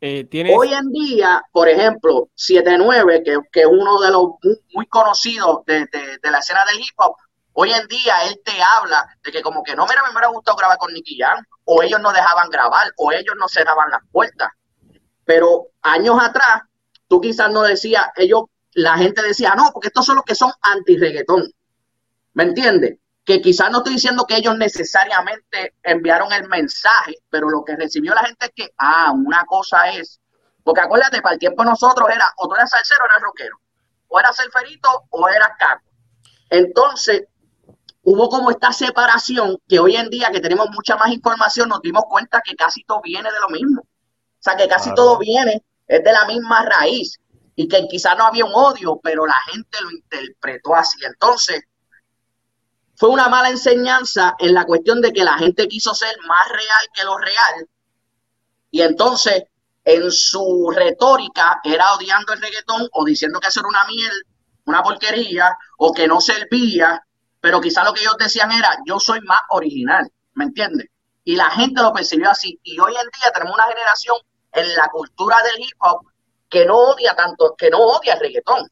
[0.00, 4.26] Eh, Hoy en día, por ejemplo, 79, que, que es uno de los
[4.72, 5.88] muy, conocidos de,
[6.22, 7.16] la escena del hip hop,
[7.52, 10.56] hoy en día él te habla de que como que no, mira, me hubiera gustado
[10.56, 14.50] grabar con Nicky Jam, o ellos no dejaban grabar, o ellos no cerraban las puertas.
[15.24, 16.62] Pero años atrás,
[17.08, 18.44] tú quizás no decías, ellos,
[18.78, 21.52] la gente decía, no, porque estos son los que son anti-reggaetón.
[22.34, 22.98] ¿Me entiendes?
[23.28, 28.14] que quizás no estoy diciendo que ellos necesariamente enviaron el mensaje, pero lo que recibió
[28.14, 30.18] la gente es que, ah, una cosa es,
[30.64, 33.60] porque acuérdate, para el tiempo nosotros era, o tú eras salsero o eras rockero,
[34.08, 35.84] o eras ferito o eras caco.
[36.48, 37.24] Entonces,
[38.02, 42.04] hubo como esta separación que hoy en día que tenemos mucha más información nos dimos
[42.08, 43.82] cuenta que casi todo viene de lo mismo.
[43.82, 47.20] O sea, que casi todo viene, es de la misma raíz
[47.60, 50.96] y que quizás no había un odio, pero la gente lo interpretó así.
[51.04, 51.60] Entonces,
[52.94, 56.88] fue una mala enseñanza en la cuestión de que la gente quiso ser más real
[56.94, 57.68] que lo real.
[58.70, 59.42] Y entonces,
[59.84, 64.22] en su retórica, era odiando el reggaetón o diciendo que eso era una miel,
[64.66, 67.02] una porquería, o que no servía.
[67.40, 70.86] Pero quizá lo que ellos decían era, yo soy más original, ¿me entiendes?
[71.24, 72.60] Y la gente lo percibió así.
[72.62, 74.16] Y hoy en día tenemos una generación
[74.52, 76.06] en la cultura del hip hop
[76.48, 78.68] que no odia tanto, que no odia el reggaetón,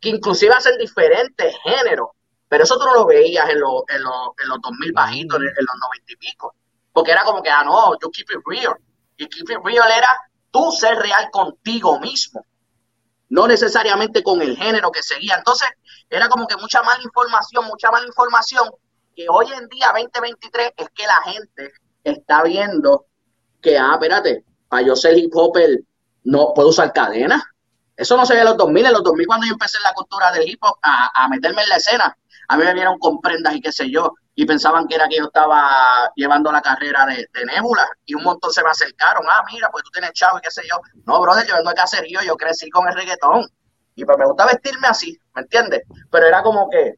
[0.00, 2.10] que inclusive hacen diferentes géneros
[2.50, 5.76] pero eso tú no lo veías en, los en, en los 2000 bajitos, en, los
[5.82, 6.56] 90 y pico.
[6.92, 8.74] Porque era como que, ah, no, yo keep it real.
[9.16, 10.08] Y keep it real era
[10.50, 12.44] tú ser real contigo mismo.
[13.28, 15.36] No necesariamente con el género que seguía.
[15.38, 15.68] Entonces,
[16.10, 18.68] era como que mucha mala información, mucha mala información.
[19.14, 23.06] Que hoy en día, 2023, es que la gente está viendo
[23.62, 25.84] que, ah, espérate, para yo ser hip hopper,
[26.24, 27.42] no puedo usar cadena.
[27.96, 28.86] Eso no se ve en los 2000.
[28.86, 31.62] En los 2000, cuando yo empecé en la cultura del hip hop a, a meterme
[31.62, 32.16] en la escena,
[32.48, 35.18] a mí me vieron con prendas y qué sé yo, y pensaban que era que
[35.18, 39.44] yo estaba llevando la carrera de, de Nebula, y un montón se me acercaron, ah,
[39.52, 40.80] mira, pues tú tienes chavo y qué sé yo.
[41.06, 43.46] No, brother, yo vengo de caserío, yo crecí con el reggaetón,
[43.94, 45.82] y pues me gusta vestirme así, ¿me entiendes?
[46.10, 46.94] Pero era como que,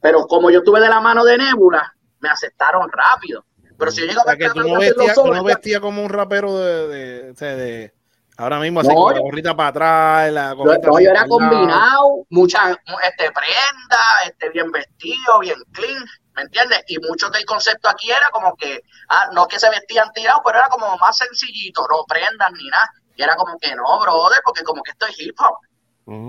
[0.00, 3.44] pero como yo estuve de la mano de Nebula, me aceptaron rápido.
[3.78, 7.94] Pero si yo llego a que tú no vestías vestía como un rapero de, de
[8.38, 13.98] Ahora mismo así con la gorrita para atrás, la yo, era combinado, mucha este, prenda,
[14.26, 16.02] este, bien vestido, bien clean,
[16.34, 16.82] ¿me entiendes?
[16.88, 20.58] Y mucho del concepto aquí era como que, ah, no que se vestían tirados, pero
[20.58, 22.90] era como más sencillito, no prendas ni nada.
[23.14, 25.58] Y era como que no, brother, porque como que esto es hip hop.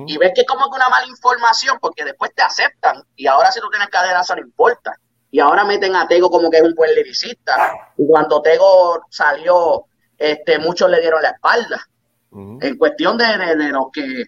[0.05, 3.03] Y ves que es como que una mala información, porque después te aceptan.
[3.15, 4.95] Y ahora si tú tienes cadena, eso no importa.
[5.31, 7.91] Y ahora meten a Tego como que es un buen liricista.
[7.97, 9.85] Y cuando Tego salió,
[10.17, 11.81] este, muchos le dieron la espalda.
[12.61, 14.25] En cuestión de, de, de lo que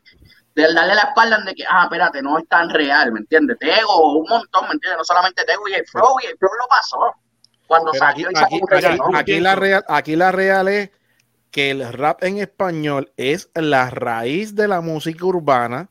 [0.55, 3.57] de darle la espalda de que, ah, espérate, no es tan real, ¿me entiendes?
[3.59, 4.97] Tego, un montón, ¿me entiendes?
[4.99, 7.13] No solamente Tego y el Flow, y el Flow lo pasó.
[7.67, 8.61] Cuando salió aquí,
[9.15, 10.91] aquí, la real, aquí la real es
[11.51, 15.89] que el rap en español es la raíz de la música urbana.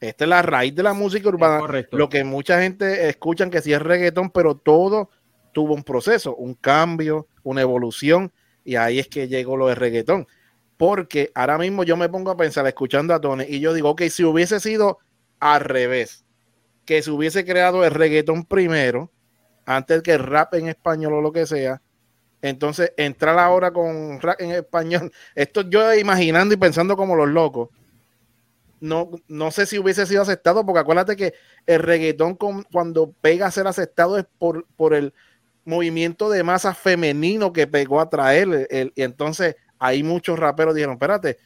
[0.00, 1.86] Esta es la raíz de la música urbana.
[1.90, 5.10] Lo que mucha gente escuchan que sí es reggaetón, pero todo
[5.52, 8.32] tuvo un proceso, un cambio, una evolución,
[8.64, 10.26] y ahí es que llegó lo de reggaetón.
[10.76, 14.02] Porque ahora mismo yo me pongo a pensar escuchando a Tony y yo digo, ok,
[14.10, 14.98] si hubiese sido
[15.38, 16.24] al revés,
[16.84, 19.10] que se hubiese creado el reggaetón primero,
[19.66, 21.80] antes que el rap en español o lo que sea,
[22.42, 27.70] entonces entrar ahora con rap en español, esto yo imaginando y pensando como los locos,
[28.80, 31.32] no, no sé si hubiese sido aceptado, porque acuérdate que
[31.66, 35.14] el reggaetón cuando pega a ser aceptado es por, por el
[35.64, 38.68] movimiento de masa femenino que pegó a traer.
[38.94, 41.36] y entonces ahí muchos raperos dijeron, espérate,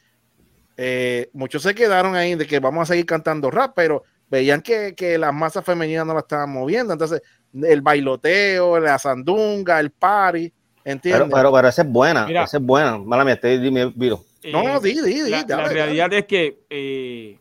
[0.77, 4.95] eh, muchos se quedaron ahí de que vamos a seguir cantando rap, pero veían que,
[4.95, 6.93] que las masas femeninas no la estaban moviendo.
[6.93, 7.21] Entonces,
[7.53, 10.53] el bailoteo, la sandunga, el party,
[10.85, 11.29] ¿entiendes?
[11.33, 12.97] Pero, pero, esa es buena, esa es buena.
[12.99, 14.25] Mala mía, estoy, dime, Viro.
[14.53, 15.31] no, no, di, di, di.
[15.31, 17.39] La, la realidad es que eh,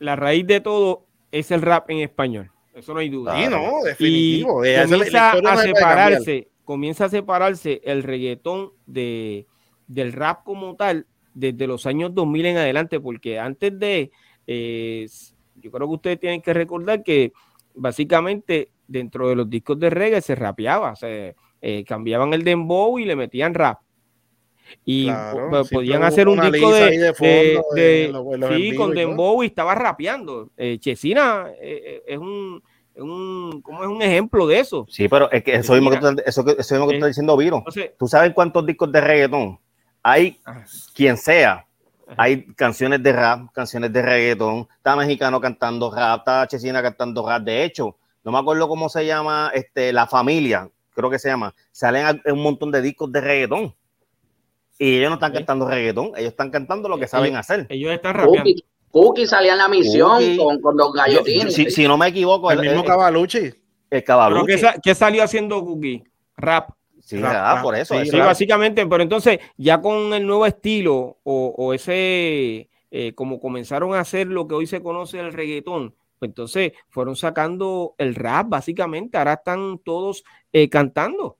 [0.00, 2.50] la raíz de todo es el rap en español.
[2.74, 3.36] Eso no hay duda.
[3.36, 4.64] Sí, no, definitivo.
[4.64, 9.46] Y comienza a separarse, comienza a separarse el reggaetón de,
[9.86, 14.10] del rap como tal desde los años 2000 en adelante, porque antes de,
[14.46, 15.06] eh,
[15.56, 17.32] yo creo que ustedes tienen que recordar que
[17.74, 23.04] básicamente dentro de los discos de reggae se rapeaba, se eh, cambiaban el dembow y
[23.04, 23.80] le metían rap.
[24.84, 25.08] Y
[25.70, 27.14] podían hacer un disco de,
[28.56, 30.50] sí, con Dembow y estaba rapeando.
[30.56, 32.60] Eh, Chesina es un,
[32.96, 34.86] un, ¿cómo es un ejemplo de eso?
[34.88, 37.62] Sí, pero es que eso mismo que, eso, mismo que está diciendo Viro.
[37.98, 39.58] ¿Tú sabes cuántos discos de reggaetón?
[40.08, 40.38] Hay
[40.94, 41.66] quien sea.
[42.16, 44.68] Hay canciones de rap, canciones de reggaetón.
[44.76, 47.42] Está mexicano cantando rap, está Chesina cantando rap.
[47.42, 51.52] De hecho, no me acuerdo cómo se llama este, La Familia, creo que se llama.
[51.72, 53.74] Salen un montón de discos de reggaetón.
[54.78, 57.66] Y ellos no están cantando reggaetón, ellos están cantando lo que saben hacer.
[57.68, 58.48] Ellos están rapeando.
[58.92, 61.52] Cookie, salía en la misión con, con, los gallotines.
[61.52, 63.52] Si, no me equivoco, el, mismo Cavalucci.
[63.90, 64.62] El Cavalucci.
[64.84, 66.04] ¿Qué, salió haciendo Cookie?
[66.36, 66.70] Rap.
[67.06, 67.94] Sí, rap, por eso.
[68.04, 74.00] Sí, básicamente, pero entonces ya con el nuevo estilo o, ese, eh, como comenzaron a
[74.00, 79.16] hacer lo que hoy se conoce el reggaetón, pues entonces fueron sacando el rap, básicamente,
[79.18, 81.38] ahora están todos eh, cantando.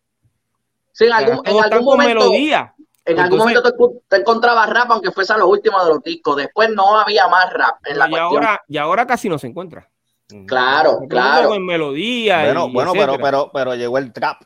[0.92, 2.14] Sí, en algún, en algún momento.
[2.14, 2.72] Melodía.
[3.04, 3.62] En algún momento
[4.08, 6.36] te, encontrabas rap, aunque fuese a los últimos de los discos.
[6.36, 9.90] Después no había más rap en la y ahora Y ahora casi no se encuentra.
[10.46, 11.54] Claro, claro.
[11.54, 12.44] En melodía.
[12.44, 14.42] Bueno, bueno pero, pero, pero llegó el trap.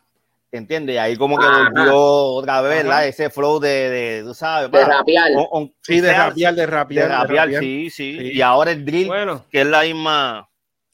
[0.52, 0.96] ¿Entiendes?
[0.96, 3.06] Y ahí como que volvió otra vez, ¿verdad?
[3.06, 4.70] Ese flow de, de tú sabes.
[4.70, 5.30] De rapear.
[5.80, 7.08] sí, de rapear, de rapear.
[7.08, 10.48] De rapear, sí, sí, Y ahora el drill, bueno, que es la misma.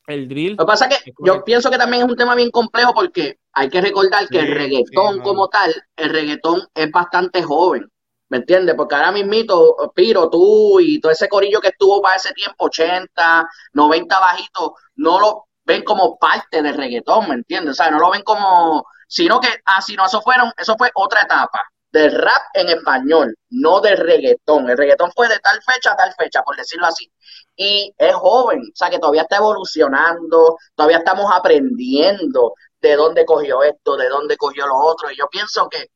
[0.07, 0.57] El drill.
[0.57, 3.39] Lo que pasa es que yo pienso que también es un tema bien complejo porque
[3.53, 7.91] hay que recordar que el reggaetón como tal, el reggaetón es bastante joven,
[8.29, 8.75] ¿me entiendes?
[8.77, 13.49] Porque ahora mismito, Piro, tú y todo ese corillo que estuvo para ese tiempo, 80,
[13.73, 17.73] 90 bajitos, no lo ven como parte del reggaetón, ¿me entiendes?
[17.73, 20.91] O sea, no lo ven como, sino que, ah, si no, eso fueron, eso fue
[20.95, 24.69] otra etapa del rap en español, no del reggaetón.
[24.69, 27.11] El reggaetón fue de tal fecha a tal fecha, por decirlo así.
[27.57, 33.63] Y es joven, o sea que todavía está evolucionando, todavía estamos aprendiendo de dónde cogió
[33.63, 35.11] esto, de dónde cogió lo otro.
[35.11, 35.91] Y yo pienso que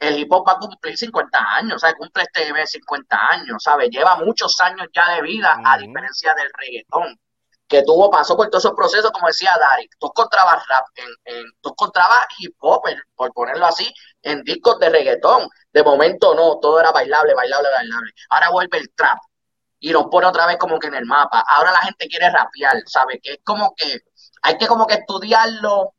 [0.00, 3.90] el hip hop va a cumplir 50 años, sea, Cumple este mes 50 años, ¿sabes?
[3.90, 7.18] Lleva muchos años ya de vida, a diferencia del reggaetón,
[7.68, 9.88] que tuvo, pasó por todos esos procesos, como decía Dari.
[9.98, 12.82] Tú encontrabas rap, en, en, tú encontrabas hip hop,
[13.14, 15.48] por ponerlo así, en discos de reggaetón.
[15.72, 18.12] De momento no, todo era bailable, bailable, bailable.
[18.30, 19.18] Ahora vuelve el trap
[19.80, 21.44] y nos pone otra vez como que en el mapa.
[21.46, 23.20] Ahora la gente quiere rapear, ¿sabes?
[23.22, 24.00] Que es como que
[24.42, 25.94] hay que como que estudiarlo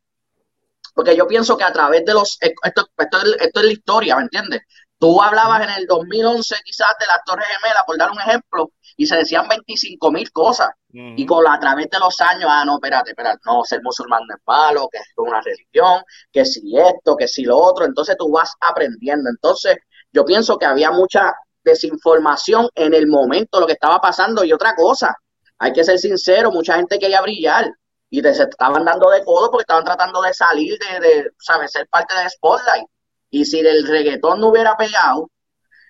[0.99, 2.38] porque yo pienso que a través de los...
[2.41, 2.62] Esto,
[2.97, 4.63] esto, esto es la historia, ¿me entiendes?
[4.97, 9.06] Tú hablabas en el 2011 quizás de las Torres Gemelas, por dar un ejemplo, y
[9.06, 10.72] se decían 25 mil cosas.
[10.92, 14.24] Y con la, a través de los años, ah, no, espérate, espérate, no, ser musulmán
[14.28, 17.86] no es malo, que es una religión, que si esto, que si lo otro.
[17.86, 19.30] Entonces tú vas aprendiendo.
[19.30, 19.78] Entonces
[20.12, 21.34] yo pienso que había mucha
[21.64, 24.44] desinformación en el momento, lo que estaba pasando.
[24.44, 25.16] Y otra cosa,
[25.60, 27.72] hay que ser sincero, mucha gente quería brillar
[28.10, 31.72] y se estaban dando de codo porque estaban tratando de salir de, de, ¿sabes?
[31.72, 32.86] Ser parte del Spotlight.
[33.30, 35.30] Y si el reggaetón no hubiera pegado,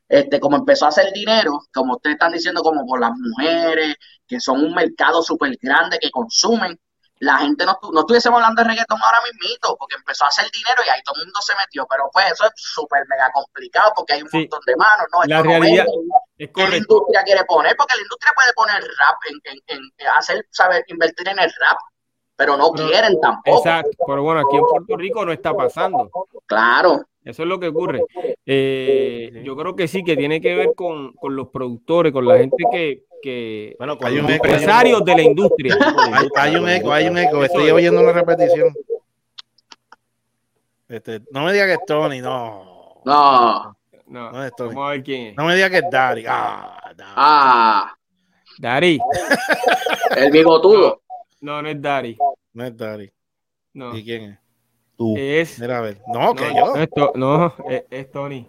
[0.10, 3.96] este, como empezó a hacer dinero, como ustedes están diciendo, como por las mujeres,
[4.28, 6.80] que son un mercado súper grande que consumen,
[7.20, 10.82] la gente no, no estuviésemos hablando de reggaetón ahora mismito, porque empezó a hacer dinero
[10.86, 11.86] y ahí todo el mundo se metió.
[11.88, 15.24] Pero pues eso es súper mega complicado porque hay un montón de manos, ¿no?
[15.26, 15.86] La realidad
[16.38, 20.08] es que la industria quiere poner, porque la industria puede poner rap en, en, en
[20.18, 21.78] hacer, saber, invertir en el rap
[22.40, 23.58] pero no quieren tampoco.
[23.58, 26.10] Exacto, pero bueno, aquí en Puerto Rico no está pasando.
[26.46, 27.06] Claro.
[27.22, 28.02] Eso es lo que ocurre.
[28.46, 32.64] Eh, yo creo que sí, que tiene que ver con, los productores, con la gente
[32.72, 35.78] que, que bueno, con los empresarios de la industria.
[36.38, 37.44] Hay, un eco, hay un eco.
[37.44, 38.74] Estoy oyendo una repetición.
[40.88, 43.02] Este, no me diga que es Tony, no.
[43.04, 43.76] No.
[44.08, 44.70] No, no es Tony.
[44.70, 45.36] Vamos a ver quién es.
[45.36, 46.24] No me diga que es Dari.
[46.26, 47.12] Ah, Dari.
[47.18, 47.96] Ah.
[48.58, 48.98] Dari.
[50.16, 51.02] El bigotudo.
[51.42, 52.18] No, no es Dari.
[52.54, 53.12] No es Dari.
[53.74, 53.96] No.
[53.96, 54.40] ¿Y quién es?
[54.98, 55.16] Tú.
[55.18, 55.60] Es.
[55.60, 56.02] Mira, a ver.
[56.14, 56.74] No, que yo.
[56.74, 57.56] No, es, no
[57.90, 58.48] es, Tony.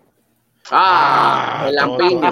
[0.70, 2.30] Ah, el lampiño.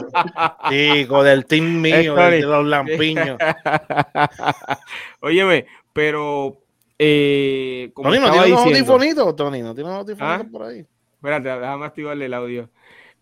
[0.70, 3.38] Hijo del team mío, de los lampiños.
[5.20, 6.58] Óyeme, pero.
[6.98, 9.62] Eh, como Tony, ¿no tiene unos audifonitos, Tony?
[9.62, 10.48] ¿No tiene unos audifonitos ¿Ah?
[10.50, 10.84] por ahí?
[11.14, 12.68] Espérate, déjame activarle el audio.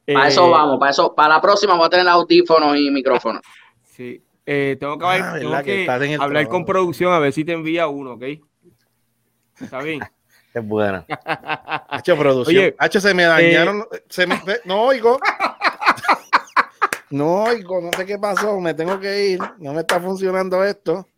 [0.07, 3.43] Para eso eh, vamos, para eso, para la próxima voy a tener audífonos y micrófonos.
[3.83, 4.23] Sí.
[4.49, 8.13] Eh, tengo que, ah, tengo que, hablar con producción a ver si te envía uno,
[8.13, 8.23] ¿ok?
[9.61, 10.01] Está bien.
[10.55, 11.05] Es buena.
[11.89, 12.75] H producción.
[12.79, 13.85] H se me dañaron.
[13.93, 15.19] Eh, se me, no oigo.
[17.11, 18.61] No oigo, no sé qué pasó.
[18.61, 19.41] Me tengo que ir.
[19.59, 21.09] No me está funcionando esto.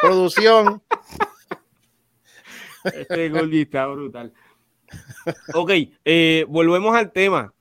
[0.00, 0.82] Producción.
[2.84, 4.32] Este gol está brutal.
[5.54, 5.70] Ok,
[6.04, 7.52] eh, volvemos al tema.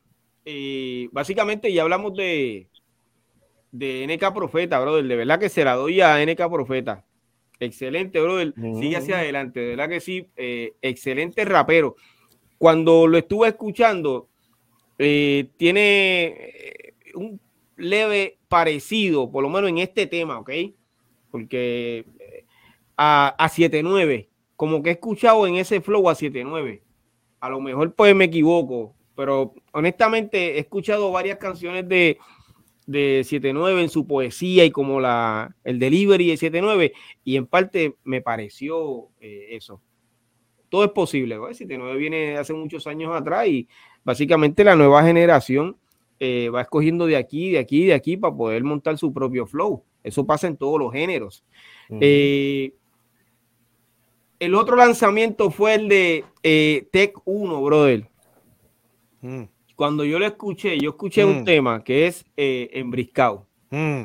[1.12, 2.70] Básicamente ya hablamos de,
[3.74, 5.04] de NK Profeta, brother.
[5.04, 7.04] De verdad que se la doy a NK Profeta.
[7.60, 8.54] Excelente, brother.
[8.56, 9.60] Sigue hacia adelante.
[9.60, 10.30] De verdad que sí.
[10.38, 11.96] Eh, excelente rapero.
[12.58, 14.30] Cuando lo estuve escuchando,
[15.00, 17.42] eh, tiene eh, un
[17.76, 20.52] leve parecido, por lo menos en este tema, ¿ok?
[21.32, 22.06] Porque
[22.96, 26.82] a, a 7-9, como que he escuchado en ese flow a 7-9.
[27.40, 32.20] A lo mejor pues me equivoco, pero honestamente he escuchado varias canciones de,
[32.86, 37.96] de 7-9 en su poesía y como la, el delivery de 7-9 y en parte
[38.04, 39.82] me pareció eh, eso.
[40.70, 41.48] Todo es posible, ¿no?
[41.50, 43.68] 7-9 viene hace muchos años atrás y
[44.04, 45.78] básicamente la nueva generación
[46.20, 49.84] eh, va escogiendo de aquí, de aquí, de aquí para poder montar su propio flow.
[50.04, 51.46] Eso pasa en todos los géneros.
[52.02, 52.74] Eh,
[54.40, 56.26] el otro lanzamiento fue el de
[56.92, 58.10] Tech 1, brother.
[59.22, 61.46] Mm cuando yo lo escuché, yo escuché un mm.
[61.46, 63.48] tema que es eh, Embriscado.
[63.70, 64.04] Mm.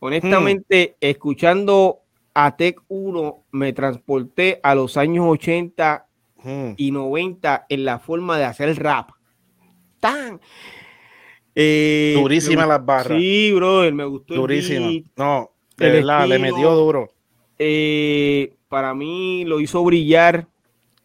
[0.00, 2.00] Honestamente, escuchando
[2.34, 6.06] a Tech 1, me transporté a los años 80
[6.42, 6.70] mm.
[6.76, 9.10] y 90 en la forma de hacer rap.
[10.00, 10.40] Tan.
[11.54, 13.18] Eh, Durísima las barras.
[13.18, 14.34] Sí, brother, me gustó.
[14.34, 14.88] Durísima.
[15.16, 17.12] no, de verdad, le metió duro.
[17.58, 20.46] Eh, para mí lo hizo brillar.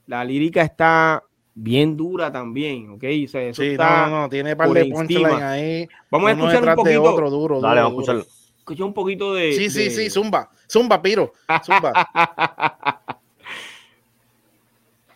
[0.05, 1.23] La lírica está
[1.55, 3.03] bien dura también, ¿ok?
[3.25, 5.87] O sea, eso sí, está no, no, tiene par de punchline ahí.
[6.09, 7.03] Vamos a escuchar un poquito.
[7.03, 8.25] otro duro, Dale, vamos a escucharlo.
[8.57, 9.53] Escucha un poquito de.
[9.53, 11.33] Sí, sí, sí, zumba, zumba, piro,
[11.65, 11.91] zumba.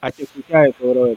[0.02, 1.16] Hay que escuchar eso, bro.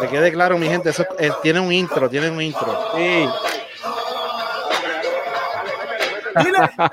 [0.00, 2.92] Que quede claro, mi gente, eso eh, tiene un intro, tiene un intro.
[2.96, 3.28] Sí.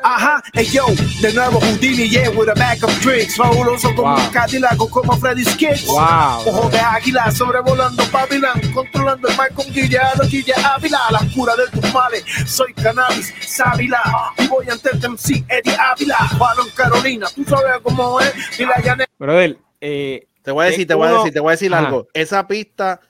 [0.02, 0.86] Ajá, hey yo,
[1.22, 3.36] de nuevo Houdini, yeah, with a bag of drinks.
[3.36, 4.20] Fabuloso como wow.
[4.20, 5.86] un Cadillac como Freddy's Kids.
[5.86, 6.44] Wow.
[6.46, 11.68] Ojo de águila, sobrevolando Babylon, controlando el mar con Guilla, Guilla Ávila, la cura de
[11.68, 12.24] tus males.
[12.46, 14.02] Soy cannabis, sábila,
[14.38, 18.80] y voy ante el MC Eddie Ávila, Balón Carolina, tú sabes cómo es, y la
[18.82, 19.06] llane.
[19.20, 22.08] Brother, eh, te voy a decir, te voy a decir, te voy a decir algo.
[22.14, 23.02] Esa pista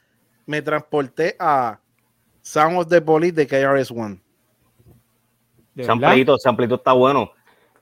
[0.48, 1.80] me transporté a
[2.42, 4.20] Sound of the Police de KRS-One.
[5.76, 7.32] Ese amplito, ese amplito está bueno.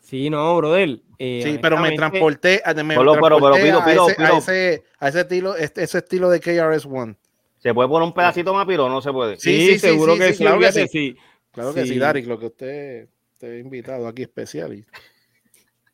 [0.02, 1.00] Sí, no, brother.
[1.20, 4.84] Eh, sí, pero me transporté, me pero, pero, pero, pido, pido, a, ese, a, ese,
[5.00, 7.16] a, ese, estilo, este, ese estilo de KRS-One.
[7.60, 8.90] ¿Se puede poner un pedacito más, Piro?
[8.90, 9.40] No se puede.
[9.40, 11.16] Sí, sí, sí seguro que, sí, claro que sí.
[11.54, 14.86] Claro que sí, Darik, lo que usted te ha invitado aquí especial.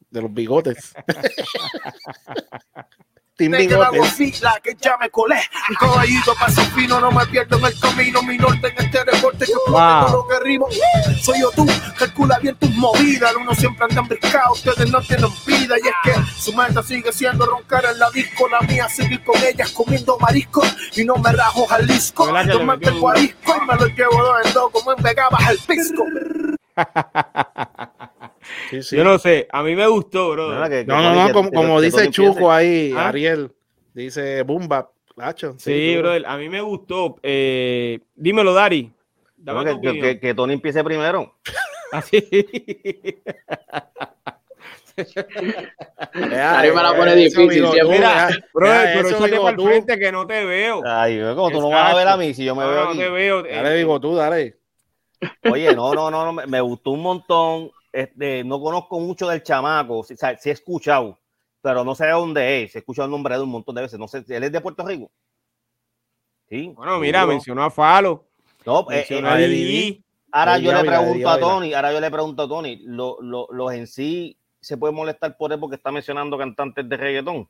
[0.10, 0.96] de los bigotes.
[3.50, 5.42] Que la fila, que ya me colé.
[5.70, 8.22] Un caballito paso fino, no me pierdo en el camino.
[8.22, 10.06] Mi norte en este deporte que wow.
[10.06, 10.68] todo lo que rimo.
[11.22, 11.66] Soy yo tú,
[11.98, 13.34] calcula bien tus movidas.
[13.36, 15.76] Uno siempre anda embriscado, ustedes no tienen vida.
[15.84, 18.48] Y es que su meta sigue siendo roncar en la disco.
[18.48, 20.62] La mía seguir con ellas comiendo marisco.
[20.96, 22.28] Y no me rajo al disco.
[22.46, 26.06] Yo mantengo arisco y me lo llevo dos en dos como en Vega el pisco.
[28.72, 30.52] Yo no sé, a mí me gustó, bro.
[30.52, 33.10] No, no, no, como, como dice Chuco ahí, ¿Ah?
[33.10, 33.52] Ariel,
[33.94, 34.92] dice Bumba.
[35.18, 37.18] Hacho, sí, bro, a mí me gustó.
[37.22, 38.92] Eh, dímelo, Dari.
[39.82, 41.36] Que, que, que, Tony empiece primero.
[41.92, 42.22] Así.
[46.14, 47.66] Dari me la pone difícil.
[47.90, 50.82] Mira, bro, pero échate para el frente que no te veo.
[50.86, 52.98] Ay, como tú no vas a ver a mí si yo me veo aquí.
[52.98, 53.44] No te veo.
[53.44, 54.58] Dale, digo tú, dale.
[55.52, 60.00] Oye, no, no, no, me, me gustó un montón este, no conozco mucho del chamaco,
[60.00, 61.20] o sea, sí he escuchado,
[61.62, 62.76] pero no sé de dónde es.
[62.76, 64.00] He escuchado el nombre de un montón de veces.
[64.00, 65.12] No sé, él es de Puerto Rico.
[66.50, 66.74] Sí.
[66.76, 68.26] Bueno, mira, mencionó a Falo.
[68.66, 72.78] No, eh, eh, ahora yo le pregunto a Tony, ahora yo le pregunto a Tony,
[72.86, 77.50] los en sí se puede molestar por él porque está mencionando cantantes de reggaetón.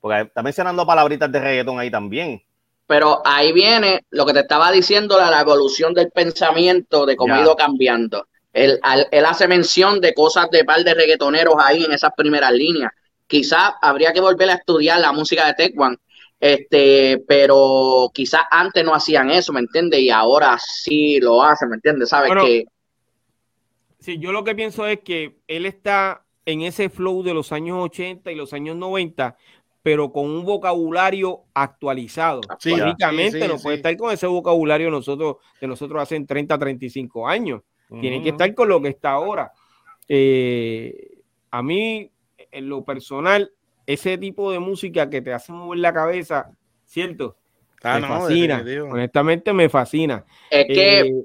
[0.00, 2.42] Porque está mencionando palabritas de reggaetón ahí también.
[2.86, 7.40] Pero ahí viene lo que te estaba diciendo, la, evolución del pensamiento de cómo ha
[7.40, 8.80] ido cambiando él,
[9.10, 12.92] él, hace mención de cosas de par de reggaetoneros ahí en esas primeras líneas.
[13.26, 15.96] Quizás habría que volver a estudiar la música de Tech One,
[16.40, 20.00] este, pero quizás antes no hacían eso, ¿me entiendes?
[20.00, 22.08] Y ahora sí lo hacen, ¿me entiendes?
[22.08, 22.64] ¿Sabes que
[24.00, 27.78] Sí, yo lo que pienso es que él está en ese flow de los años
[27.80, 29.36] 80 y los años 90,
[29.82, 32.40] pero con un vocabulario actualizado.
[32.58, 37.60] Sí, no puede estar con ese vocabulario nosotros, de nosotros hace 30, 35 años.
[38.00, 39.52] Tiene que estar con lo que está ahora.
[40.08, 42.10] Eh, a mí,
[42.52, 43.50] en lo personal,
[43.86, 46.50] ese tipo de música que te hace mover la cabeza,
[46.84, 47.36] ¿cierto?
[47.82, 48.64] Ah, me fascina.
[48.90, 50.24] Honestamente me fascina.
[50.50, 51.24] Es que, eh,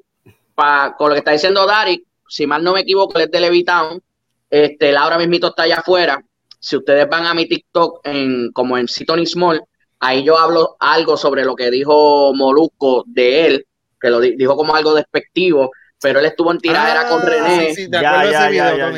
[0.98, 4.02] con lo que está diciendo Dari, si mal no me equivoco, él es de Levitown.
[4.50, 6.24] Este, él ahora mismo está allá afuera.
[6.60, 9.62] Si ustedes van a mi TikTok en, como en Tony Small,
[10.00, 13.68] ahí yo hablo algo sobre lo que dijo Molusco de él,
[14.00, 15.72] que lo dijo como algo despectivo,
[16.02, 17.74] pero él estuvo en tiradera con René.
[17.74, 18.92] Sí, ya, ya, ya,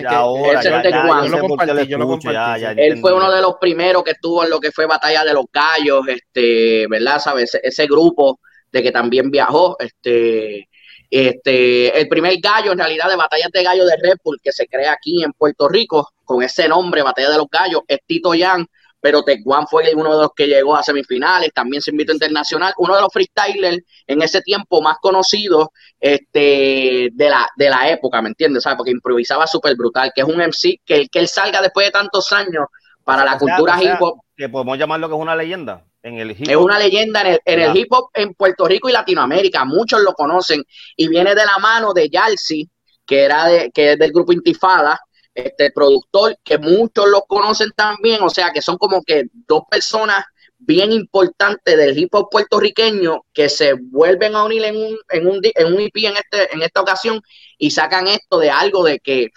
[2.71, 5.45] Él fue uno de los primeros que estuvo en lo que fue Batalla de los
[5.51, 7.19] Gallos, este, ¿verdad?
[7.19, 7.55] ¿Sabes?
[7.55, 8.39] Ese, ese grupo
[8.71, 10.67] de que también viajó, este,
[11.09, 14.67] este, el primer gallo en realidad de Batallas de Gallo de Red Bull que se
[14.67, 18.67] crea aquí en Puerto Rico con ese nombre, Batalla de los Gallos, es Tito Yang,
[18.99, 22.95] pero Tecuan fue uno de los que llegó a semifinales, también se invitó internacional, uno
[22.95, 25.67] de los freestylers en ese tiempo más conocidos
[25.99, 28.63] este, de, la, de la época, ¿me entiendes?
[28.63, 28.77] ¿Sabes?
[28.77, 32.31] Porque improvisaba súper brutal, que es un MC, que, que él salga después de tantos
[32.31, 32.65] años
[33.03, 34.19] para la cultura hip hop.
[34.35, 35.85] Que podemos llamarlo que es una leyenda.
[36.01, 39.65] Es una leyenda en el, hip hop en Puerto Rico y Latinoamérica.
[39.65, 40.63] Muchos lo conocen
[40.95, 42.69] y viene de la mano de Yalsi,
[43.05, 44.99] que era de, que es del grupo Intifada,
[45.37, 48.21] este productor, que muchos lo conocen también.
[48.21, 50.23] O sea, que son como que dos personas
[50.59, 55.39] bien importantes del hip hop puertorriqueño que se vuelven a unir en un, en un,
[55.43, 57.21] en un IP en, este, en esta ocasión
[57.57, 59.29] y sacan esto de algo de que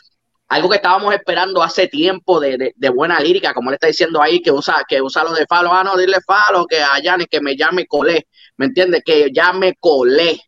[0.51, 4.51] algo que estábamos esperando hace tiempo de, buena lírica, como le está diciendo ahí, que
[4.51, 7.57] usa, que usa lo de falo, ah, no, dile falo, que a Yanis que me
[7.57, 8.27] llame colé,
[8.57, 9.03] ¿me entiendes?
[9.05, 10.41] Que ya me colé,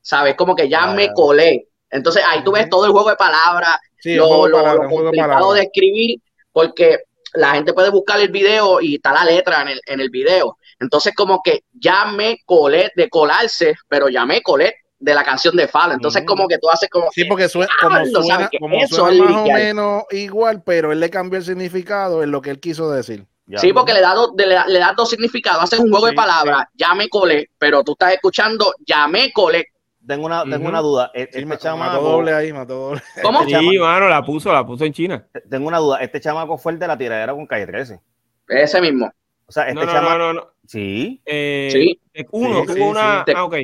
[0.00, 0.34] ¿sabes?
[0.34, 1.68] Como que ya me colé.
[1.94, 6.20] Entonces ahí tú ves todo el juego de palabras, lo, lo, complicado de escribir,
[6.52, 10.10] porque la gente puede buscar el video y está la letra en el, en el
[10.10, 10.58] video.
[10.80, 15.54] Entonces como que ya me colé de colarse, pero ya me colé de la canción
[15.54, 15.94] de Fala.
[15.94, 17.10] Entonces, como que tú haces como.
[17.12, 22.22] Sí, porque suena, como suena, más o menos igual, pero él le cambió el significado
[22.22, 23.26] en lo que él quiso decir.
[23.56, 25.62] sí, porque le da, dos, le, da, dos significados.
[25.62, 29.66] Haces un juego de palabras, ya me colé, pero tú estás escuchando, ya me colé.
[30.06, 31.10] Tengo una, tengo una duda.
[31.14, 33.02] Este sí, chamaco, doble ahí, mató doble.
[33.22, 33.44] ¿Cómo?
[33.44, 35.26] Sí, mano, la puso, la puso en China.
[35.48, 35.98] Tengo una duda.
[35.98, 38.00] Este chamaco fue el de la tiradera con Calle 13.
[38.48, 39.10] Ese mismo.
[39.46, 40.18] O sea, este no, chamaco.
[40.18, 41.20] No, no, Sí.
[41.24, 42.00] Eh, sí.
[42.32, 43.24] Uno, tuvo una.
[43.34, 43.56] Ah, ok.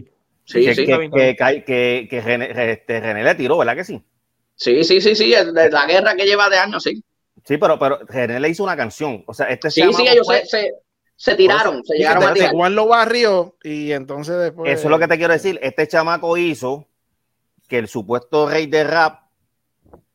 [0.44, 0.84] Sí, que, sí.
[0.86, 4.02] Que, que, que, René, este, René, le tiró, ¿verdad que sí?
[4.56, 7.02] Sí, sí, sí, sí, de la guerra que lleva de años, sí.
[7.44, 9.22] Sí, pero, pero René le hizo una canción.
[9.26, 10.74] O sea, este Sí, sí, ellos se, se,
[11.36, 12.52] tiraron, se llegaron a tirar.
[12.52, 14.72] Juan lo barrió y entonces después.
[14.72, 15.58] Eso es lo que te quiero decir.
[15.62, 16.86] Este chamaco hizo
[17.68, 19.22] que el supuesto rey de rap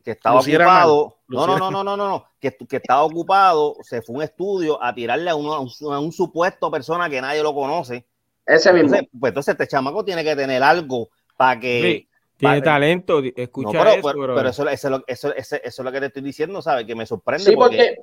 [0.03, 1.17] que estaba ocupado.
[1.27, 4.81] No, no, no, no, no, no, que, que, estaba ocupado, se fue a un estudio
[4.81, 8.05] a tirarle a, uno, a un supuesto persona que nadie lo conoce
[8.45, 8.89] ese mismo.
[8.89, 12.07] Entonces, pues entonces este chamaco tiene que tener algo para que.
[12.37, 16.21] tiene talento, escucha pero, eso, pero, eso, eso, eso, eso, es lo que te estoy
[16.21, 16.85] diciendo, ¿sabes?
[16.85, 17.43] Que me sorprende.
[17.43, 17.95] Sí, porque,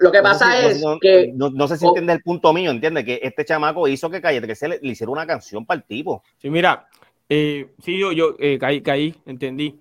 [0.00, 1.30] lo que pasa es que.
[1.34, 4.68] No, sé si entiende el punto mío, entiende que este chamaco hizo que Calle 13
[4.68, 6.22] le, le hiciera una canción para el tipo.
[6.38, 6.88] Sí, mira,
[7.28, 9.78] eh, sí, yo, yo eh, caí, caí, entendí.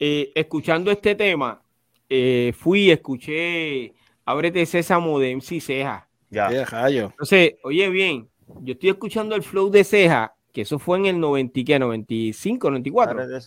[0.00, 1.60] Eh, escuchando este tema,
[2.08, 3.92] eh, fui, escuché
[4.24, 6.08] Ábrete Sésamo de MC Ceja.
[6.30, 6.48] Ya.
[6.50, 8.28] Entonces, oye bien,
[8.60, 11.78] yo estoy escuchando el flow de Ceja, que eso fue en el 90, ¿qué?
[11.78, 13.40] 95, 94.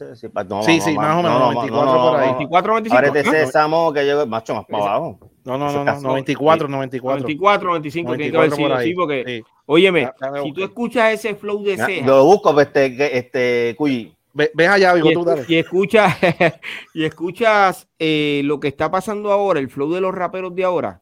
[0.63, 2.27] Sí, sí, más o menos, 94 por ahí.
[2.27, 2.95] 94, 95.
[2.95, 5.19] Ahora de Sésamo que llegó macho más para abajo.
[5.43, 7.19] No, no, no, 94, 94.
[7.21, 10.11] 94, 95, tiene que haber sido así, porque, óyeme,
[10.43, 12.05] si tú escuchas ese flow de Ceja.
[12.05, 14.15] Lo busco, pues, este, este, Cuyi.
[14.33, 15.43] Ves allá, Vigo, tú dale.
[15.47, 16.15] Y escuchas,
[16.93, 21.01] y escuchas eh, lo que está pasando ahora, el flow de los raperos de ahora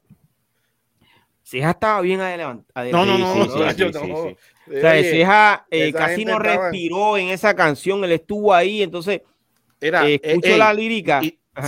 [1.49, 2.71] Ceja estaba bien adelante.
[2.91, 3.41] No, no, no.
[3.41, 3.65] O
[4.71, 9.21] sea, Ceja eh, casi no respiró en esa canción, él estuvo ahí, entonces
[9.81, 11.21] Era, eh, escucho la lírica.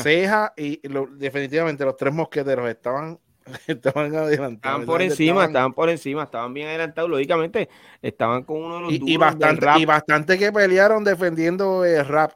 [0.03, 0.79] Ceja y
[1.17, 3.19] definitivamente los tres mosqueteros estaban
[3.67, 4.53] estaban adelantados.
[4.53, 7.67] Estaban por encima, estaban, por encima, estaban bien adelantados, lógicamente,
[8.03, 12.33] estaban con uno de los y, y bastante, y bastante que pelearon defendiendo el rap.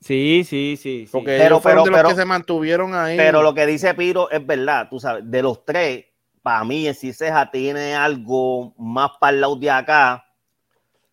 [0.00, 1.06] Sí, sí, sí.
[1.12, 3.18] Porque pero, fueron de los que se mantuvieron ahí.
[3.18, 6.06] Pero lo que dice Piro es verdad, tú sabes, de los tres,
[6.46, 10.24] para mí, si Ceja tiene algo más para el lado de acá.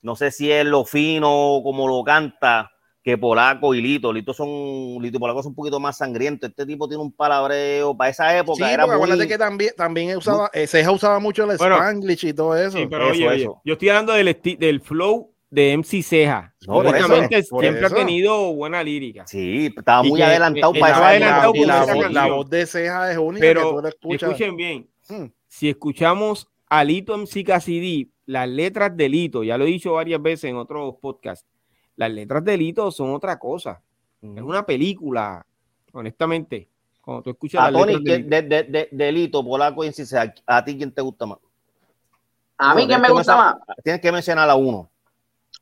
[0.03, 2.69] No sé si es lo fino como lo canta,
[3.01, 4.13] que Polaco y Lito.
[4.13, 6.51] Lito son, Lito y Polaco son un poquito más sangrientos.
[6.51, 8.63] Este tipo tiene un palabreo para esa época.
[8.63, 12.33] Sí, era muy, acuérdate que también, también usaba, eh, Ceja usaba mucho el Spanglish y
[12.33, 12.77] todo eso.
[12.77, 16.53] Sí, pero oye, yo estoy hablando del, del flow de MC Ceja.
[16.67, 19.25] No, siempre ha tenido buena lírica.
[19.25, 23.47] Sí, estaba muy adelantado para esa la, la, voz de Ceja es única.
[23.47, 25.25] Pero escuchen bien, hmm.
[25.47, 30.21] si escuchamos a Lito MC Cassidy, las letras de Lito, ya lo he dicho varias
[30.21, 31.47] veces en otros podcasts,
[31.95, 33.81] las letras de Lito son otra cosa.
[34.21, 35.45] Es una película,
[35.91, 36.69] honestamente.
[37.01, 41.39] Cuando tú escuchas a Tony, de, de, Lito, Polaco ¿a ti quién te gusta más?
[42.57, 43.55] A mí, ¿quién me gusta más?
[43.83, 44.89] Tienes que mencionar a uno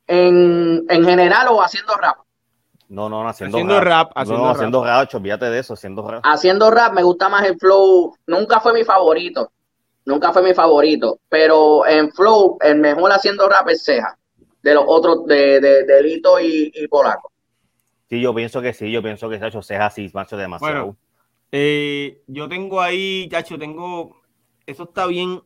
[0.06, 2.18] en, en general o haciendo rap?
[2.92, 4.12] No, no, haciendo, haciendo rap.
[4.14, 4.56] Haciendo, no, rap.
[4.56, 6.22] haciendo rap, olvídate de eso, haciendo rap.
[6.26, 8.14] Haciendo rap me gusta más el flow.
[8.26, 9.50] Nunca fue mi favorito.
[10.04, 11.18] Nunca fue mi favorito.
[11.30, 14.18] Pero en flow, el mejor haciendo rap es Ceja.
[14.62, 17.32] De los otros, de, de, de Lito y, y, Polaco.
[18.10, 18.92] Sí, yo pienso que sí.
[18.92, 20.74] Yo pienso que se ha hecho Ceja sí, macho, demasiado.
[20.74, 20.96] Bueno,
[21.50, 24.20] eh, yo tengo ahí, chacho, tengo.
[24.66, 25.40] Eso está bien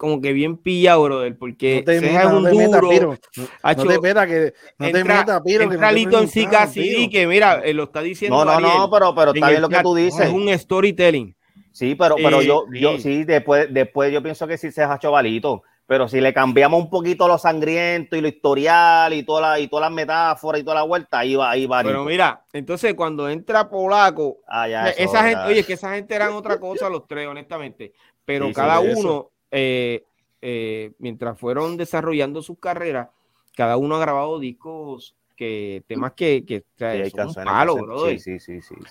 [0.00, 2.88] como que bien pillado, brother, porque no te es un no duro.
[2.88, 3.18] Piro.
[3.36, 5.68] No, te meta que no entra, te meta, Piro.
[5.68, 8.38] que no en sí casi que mira, eh, lo está diciendo.
[8.38, 10.28] No, no, Ariel, no, pero, pero está bien lo que tú dices.
[10.28, 11.36] Es un storytelling.
[11.70, 14.98] Sí, pero, pero eh, yo, yo sí, después, después yo pienso que sí se ha
[14.98, 15.64] chavalito.
[15.84, 19.68] Pero si le cambiamos un poquito lo sangriento y lo historial y toda la, y
[19.68, 21.82] todas las metáforas y toda la vuelta, ahí va, ahí va.
[21.82, 26.14] Pero mira, entonces cuando entra Polaco, ah, ya, esa gente, oye, es que esa gente
[26.14, 27.92] eran otra cosa los tres, honestamente.
[28.24, 30.04] Pero cada uno eh,
[30.42, 33.08] eh, mientras fueron desarrollando sus carreras,
[33.54, 36.64] cada uno ha grabado discos que temas que, que
[37.10, 37.78] son palos,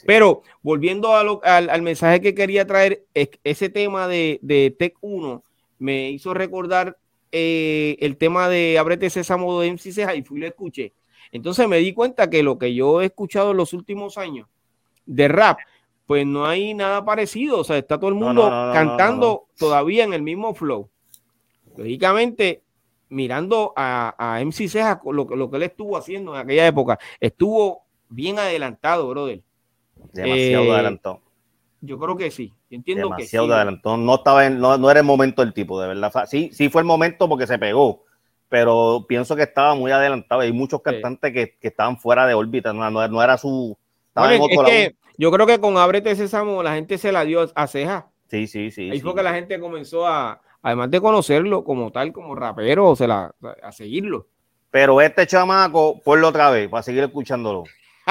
[0.05, 5.43] Pero volviendo al, mensaje que quería traer, ese tema de, de Tech 1
[5.77, 6.97] me hizo recordar
[7.31, 10.93] eh, el tema de Abrete Sésamo de MC Ceja y fui y lo escuché.
[11.31, 14.47] Entonces me di cuenta que lo que yo he escuchado en los últimos años
[15.05, 15.59] de rap,
[16.09, 17.59] pues no hay nada parecido.
[17.59, 20.89] O sea, está todo el mundo cantando todavía en el mismo flow.
[21.77, 22.63] Lógicamente,
[23.09, 27.83] mirando a, a MC Ceja, lo, lo, que él estuvo haciendo en aquella época, estuvo
[28.09, 29.43] bien adelantado, brother.
[30.11, 31.21] Demasiado eh, adelantado.
[31.79, 32.55] Yo creo que sí.
[32.71, 33.55] Yo entiendo Demasiado que sí.
[33.55, 33.97] adelantado.
[33.97, 36.11] No, estaba no, no, era el momento del tipo, de verdad.
[36.25, 38.03] Sí, sí fue el momento porque se pegó,
[38.49, 40.41] pero pienso que estaba muy adelantado.
[40.41, 43.77] Hay muchos cantantes que, que, estaban fuera de órbita, no, no, era su...
[44.15, 47.67] Bueno, es que yo creo que con Ábrete Sésamo la gente se la dio a
[47.67, 48.07] ceja.
[48.29, 48.89] Sí, sí, sí.
[48.89, 53.05] Ahí fue que la gente comenzó a, además de conocerlo como tal, como rapero, se
[53.05, 54.27] la, a seguirlo.
[54.71, 57.65] Pero este chamaco, ponlo otra vez para seguir escuchándolo.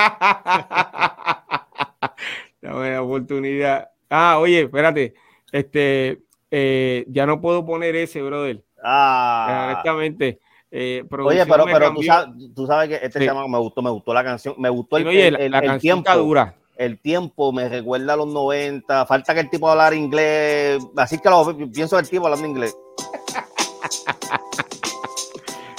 [2.61, 3.89] La buena oportunidad.
[4.11, 5.15] Ah, oye, espérate.
[5.51, 8.63] Este, eh, ya no puedo poner ese, brother.
[8.85, 9.71] Ah.
[9.71, 10.41] Honestamente.
[10.71, 14.13] Eh, oye, pero, pero tú, sabes, tú, sabes, que este chamaco me gustó, me gustó
[14.13, 16.13] la canción, me gustó el, oye, el, la, el tiempo.
[16.13, 19.05] dura el tiempo me recuerda a los 90.
[19.05, 20.81] Falta que el tipo hablar inglés.
[20.97, 22.74] Así que lo pienso del tipo hablando inglés.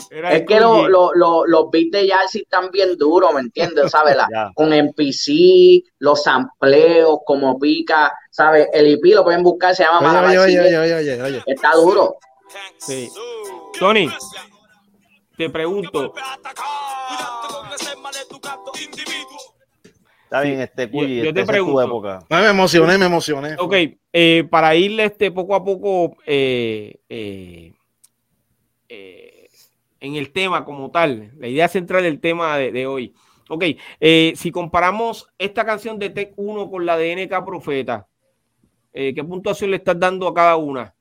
[0.10, 3.89] es que lo, lo, lo, los beats de Yalsi están bien duros, ¿me entiendes?
[3.91, 4.18] ¿Sabes?
[4.54, 8.68] con MPC, los sampleos, como pica, ¿sabes?
[8.74, 12.18] El IP lo pueden buscar, se llama oye, oye, oye, oye, Está duro.
[12.78, 13.10] Sí.
[13.80, 14.10] Tony,
[15.38, 16.14] te pregunto.
[20.30, 22.20] Está bien, este Cuyi, yo, te pregunto, época.
[22.30, 23.56] me emocioné, me emocioné.
[23.58, 23.74] Ok,
[24.14, 27.74] eh, para irle este poco a poco eh, eh,
[30.00, 33.16] en el tema como tal, la idea central del tema de, hoy.
[33.50, 33.64] Ok,
[34.36, 38.06] si comparamos esta canción de Tech 1 con la de NK Profeta,
[38.94, 40.94] ¿qué puntuación le estás dando a cada una?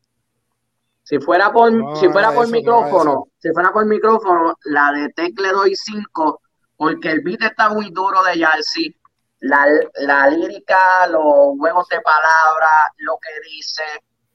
[1.03, 5.51] Si fuera por, si fuera por micrófono, si fuera por micrófono, la de Tech le
[5.51, 6.41] doy 5,
[6.79, 8.98] porque el beat está muy duro de Yalsi
[9.41, 13.83] la, la lírica, los juegos de palabras, lo que dice,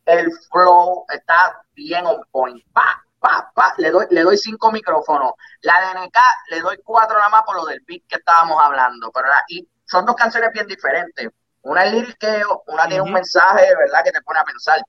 [0.06, 2.64] el flow está bien on point.
[2.74, 3.74] Pa, pa, pa.
[3.78, 5.34] Le doy, le doy cinco micrófonos.
[5.62, 6.18] La de NK
[6.50, 9.12] le doy cuatro nada más por lo del beat que estábamos hablando.
[9.12, 11.30] Pero y son dos canciones bien diferentes.
[11.64, 14.04] Una es liriqueo, una tiene un mensaje, ¿verdad?
[14.04, 14.82] Que te pone a pensar.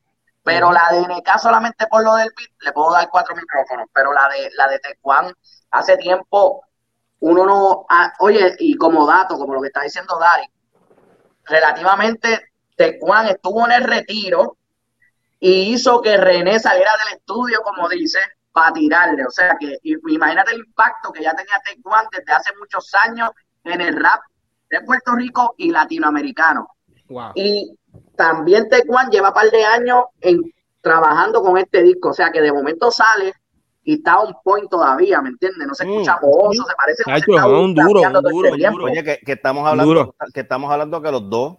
[0.42, 3.86] Pero la de NK solamente por lo del beat le puedo dar cuatro micrófonos.
[3.92, 5.32] Pero la de la de Tecuan
[5.70, 6.64] hace tiempo
[7.26, 10.46] uno no, ah, oye, y como dato, como lo que está diciendo Dari,
[11.46, 14.58] relativamente Tecuan estuvo en el retiro
[15.40, 18.18] y hizo que René saliera del estudio, como dice,
[18.52, 19.24] para tirarle.
[19.24, 23.30] O sea que imagínate el impacto que ya tenía Tecuan desde hace muchos años
[23.64, 24.20] en el rap
[24.68, 26.68] de Puerto Rico y latinoamericano.
[27.34, 27.74] Y
[28.16, 30.42] también Tecuan lleva un par de años en,
[30.82, 32.10] trabajando con este disco.
[32.10, 33.32] O sea que de momento sale
[33.84, 35.66] y está un point todavía, ¿me entiendes?
[35.66, 36.52] No se escucha mm.
[36.52, 38.84] se parece está un duro, un duro, duro.
[38.84, 41.58] Oye, que, que, estamos hablando, que estamos hablando que los dos,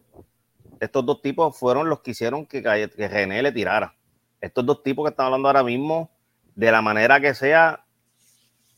[0.80, 3.96] estos dos tipos fueron los que hicieron que, que René le tirara.
[4.42, 6.10] Estos dos tipos que estamos hablando ahora mismo,
[6.56, 7.86] de la manera que sea,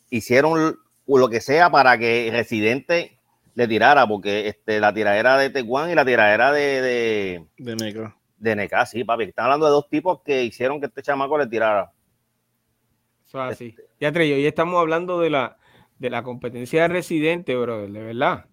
[0.10, 0.78] hicieron
[1.08, 3.18] lo que sea para que Residente
[3.56, 8.16] le tirara, porque este, la tiradera de Tecuán y la tiradera de, de, de Neca.
[8.38, 9.24] De Neca, sí, papi.
[9.24, 11.92] Están hablando de dos tipos que hicieron que este chamaco le tirara.
[13.28, 13.76] Eso así.
[14.00, 15.58] Ya, Trey, hoy estamos hablando de la,
[16.00, 18.46] de la competencia de Residente, bro, de verdad.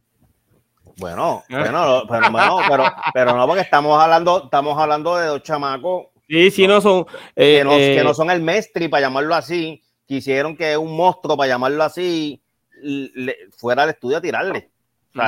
[0.97, 6.07] Bueno, bueno, pero, pero, no porque estamos hablando, estamos hablando de dos chamacos.
[6.29, 7.05] Sí, sí, no son.
[7.37, 9.81] que, no, que, no, eh, son el mestre, para llamarlo así.
[10.07, 12.43] Quisieron que un monstruo, para llamarlo así,
[13.57, 14.71] fuera al estudio a tirarle.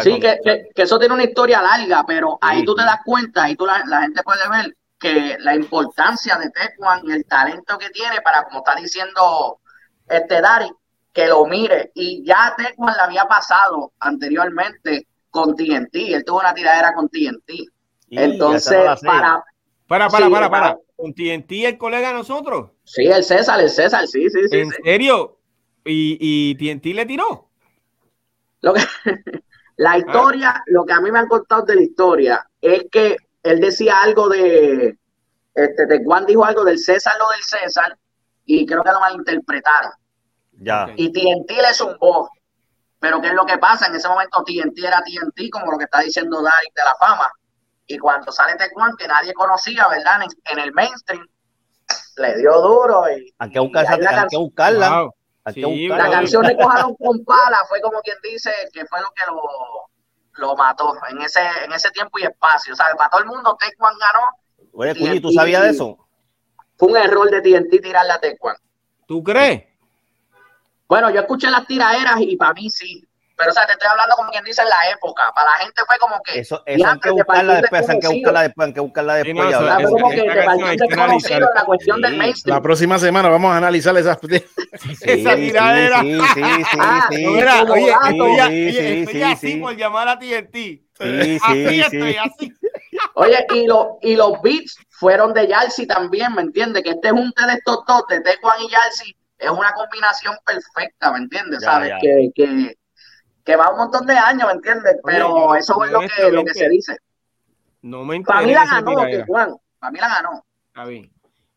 [0.03, 0.41] Sí, que,
[0.75, 3.85] que, eso tiene una historia larga, pero ahí tú te das cuenta, y tú la,
[3.87, 8.45] la, gente puede ver que la importancia de Tecuan y el talento que tiene para,
[8.45, 9.61] como está diciendo
[10.09, 10.71] este Dari,
[11.13, 11.93] que lo mire.
[11.95, 17.69] Y ya Tecuan le había pasado anteriormente con TNT, él tuvo una tiradera con TNT.
[18.11, 19.45] Entonces, para,
[19.87, 20.79] para, para, para, para.
[20.97, 22.71] ¿Con TNT el colega de nosotros?
[22.85, 24.59] Sí, el César, el César, sí, sí, sí.
[24.59, 25.39] ¿En serio?
[25.85, 27.51] ¿Y, y TNT le tiró?
[28.63, 28.81] Lo que,
[29.77, 29.99] la ah.
[29.99, 33.17] historia, lo que a mí me han contado de la historia es que
[33.51, 34.99] él decía algo de,
[35.55, 37.97] este, de Juan dijo algo del César, lo del César,
[38.45, 39.93] y creo que lo malinterpretaron.
[40.53, 40.89] Ya.
[40.97, 42.31] Y TNT le zumbó.
[42.99, 43.87] Pero ¿qué es lo que pasa?
[43.87, 47.31] En ese momento TNT era TNT, como lo que está diciendo Derek de la fama.
[47.87, 50.23] Y cuando sale Tecuan, que nadie conocía, ¿verdad?
[50.45, 51.27] En, el mainstream,
[52.17, 53.05] le dio duro.
[53.11, 54.27] Y, hay que, buscarla.
[54.29, 55.09] que buscarla.
[55.45, 59.41] La canción de con pala fue como quien dice que fue lo que lo,
[60.37, 62.73] lo mató en ese, en ese tiempo y espacio.
[62.73, 64.37] O sea, para todo el mundo, Tecuan ganó.
[64.73, 65.99] Oye, ¿tú sabías de eso?
[66.77, 68.57] Fue un error de TNT tirarle a Tecuan.
[69.07, 69.65] ¿Tú crees?
[70.89, 73.06] Bueno, yo escuché las tiraderas y para mí sí.
[73.37, 75.31] Pero, o sea, te estoy hablando como quien dice en la época.
[75.35, 76.39] Para la gente fue como que.
[76.41, 79.51] Eso, eso hay que buscarla después, hay que buscarla después, hay que buscarla después.
[81.55, 84.19] la cuestión del La próxima semana vamos a analizar esas.
[85.03, 86.01] esa tiradera.
[86.01, 87.27] Sí, sí, sí, ah, sí.
[87.27, 90.55] oye, estoy, estoy así por llamar a TNT.
[90.55, 90.83] Sí,
[91.47, 92.53] sí, sí.
[93.15, 96.83] Oye, y, lo, y los beats fueron de Yalsi también, ¿me entiendes?
[96.83, 101.19] Que este junte de estos dos, de Tecuan y Yalsi, es una combinación perfecta, ¿me
[101.19, 101.63] entiendes?
[101.63, 101.93] ¿Sabes?
[102.01, 102.77] Que, que
[103.47, 104.97] que va un montón de años, ¿me entiendes?
[105.05, 106.97] Pero eso es lo que, lo que se dice.
[107.81, 108.95] No me Para mí la ganó,
[109.27, 109.55] Juan.
[109.79, 110.45] Para mí la ganó.
[110.67, 111.13] Está bien.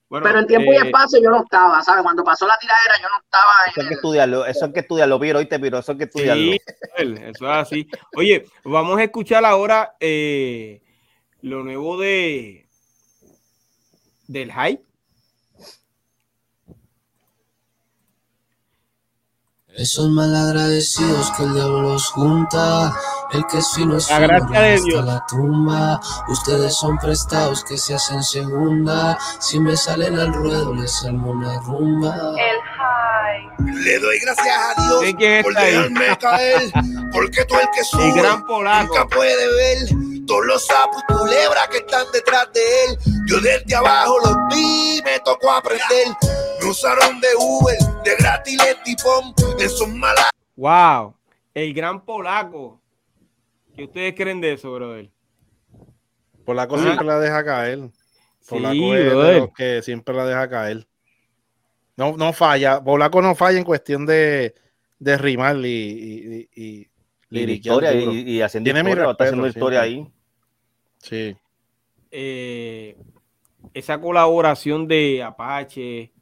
[0.08, 2.02] Bueno, pero en tiempo y eh, espacio yo no estaba, ¿sabes?
[2.04, 3.52] Cuando pasó la tiradera yo no estaba.
[3.68, 6.52] Eso hay que estudiarlo, eso hay que estudiarlo, Piro, te Piro, eso hay que estudiarlo.
[6.52, 6.60] Sí,
[6.98, 7.88] eso es así.
[8.16, 10.82] Oye, vamos a escuchar ahora eh,
[11.42, 12.68] lo nuevo de
[14.28, 14.84] del hype
[19.80, 22.94] Esos malagradecidos que el diablo los junta,
[23.32, 25.06] el que es fino es la gracia de Dios.
[25.06, 26.02] la tumba.
[26.28, 29.18] Ustedes son prestados que se hacen segunda.
[29.40, 32.14] Si me salen al ruedo, les salmo una rumba.
[32.14, 33.74] El high.
[33.86, 36.72] Le doy gracias a Dios por dejarme caer,
[37.14, 38.88] porque tú el que sube, el gran polaco.
[38.88, 39.78] nunca puede ver
[40.28, 42.98] todos los sapos y culebras que están detrás de él.
[43.28, 46.08] Yo desde abajo los vi, me tocó aprender.
[46.70, 50.30] Usaron de Uber, de gratis tipón, esos malas.
[50.56, 51.16] Wow,
[51.56, 52.80] el gran polaco.
[53.76, 55.10] ¿Qué ustedes creen de eso, brother?
[56.46, 57.90] Polaco siempre la deja caer.
[58.48, 60.86] Polaco sí, es de los que siempre la deja caer.
[61.98, 62.84] No, no falla.
[62.84, 64.54] Polaco no falla en cuestión de,
[65.00, 66.90] de rimar y, y, y,
[67.32, 70.08] y, historia, y, haciendo historia, haciendo historia ahí.
[71.00, 71.36] Sí.
[72.12, 72.96] Eh,
[73.74, 76.14] esa colaboración de Apache,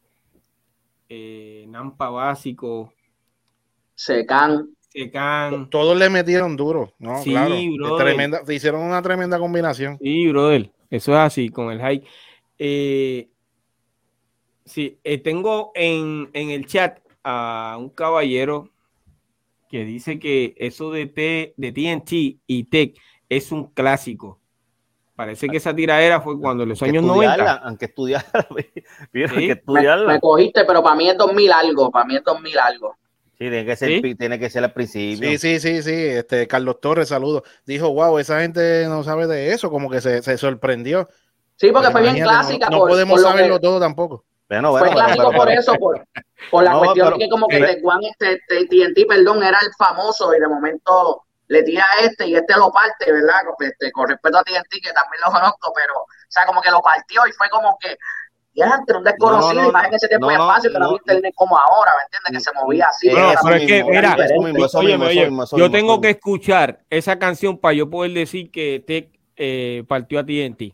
[1.09, 2.93] eh, Nampa Básico,
[3.97, 4.69] Secan.
[4.89, 5.69] Secan.
[5.71, 7.21] Todos le metieron duro, ¿no?
[7.23, 7.97] Sí, claro.
[7.97, 9.97] Tremenda, hicieron una tremenda combinación.
[9.99, 10.71] Sí, brother.
[10.91, 12.03] Eso es así, con el high.
[12.59, 13.27] Eh,
[14.65, 18.69] sí, eh, tengo en, en, el chat a un caballero
[19.69, 22.95] que dice que eso de, T, de TNT y Tech
[23.29, 24.39] es un clásico.
[25.17, 27.53] Parece que esa tiradera fue cuando en los años 90.
[27.63, 28.47] Aunque estudiarla,
[30.05, 32.95] Me, cogiste, pero para mí es 2000 algo, para mí es 2000 algo.
[33.31, 35.27] Sí, tiene que ser, tiene que ser al principio.
[35.27, 35.91] Sí, sí, sí, sí.
[35.91, 37.41] Este, Carlos Torres, saludos.
[37.65, 41.09] Dijo, wow, esa gente no sabe de eso, como que se, se sorprendió.
[41.55, 42.69] Sí, porque fue bien clásica.
[42.69, 44.23] No, podemos saberlo todo tampoco.
[44.47, 46.07] Bueno, bueno, fue clásico por eso, por,
[46.51, 50.31] por la cuestión de que como que de Juan, este, TNT, perdón, era el famoso
[50.35, 53.41] y de momento le tira a este y este lo parte, ¿verdad?
[53.59, 56.81] Este, con respeto a TNT, que también lo conozco, pero, o sea, como que lo
[56.81, 57.97] partió y fue como que,
[58.53, 61.57] y antes un desconocido, no, no, imagen ese tiempo no, fácil, pero no, internet como
[61.57, 62.43] ahora, ¿me entiendes?
[62.43, 63.09] Que se movía así.
[63.09, 64.17] pero es que, mira,
[65.05, 70.19] oye, yo tengo que escuchar esa canción para yo poder decir que te eh, partió
[70.19, 70.73] a ti en ti.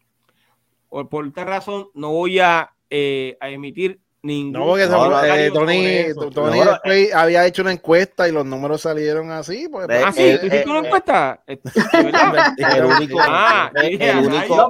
[0.89, 4.53] Por, por esta razón, no voy a, eh, a emitir ningún.
[4.53, 9.67] No, porque eh, Tony, Tony después había hecho una encuesta y los números salieron así.
[9.69, 11.43] Pues, ah, sí, ¿tú hiciste una encuesta?
[11.47, 13.19] el único.
[13.21, 14.69] Ah, el único.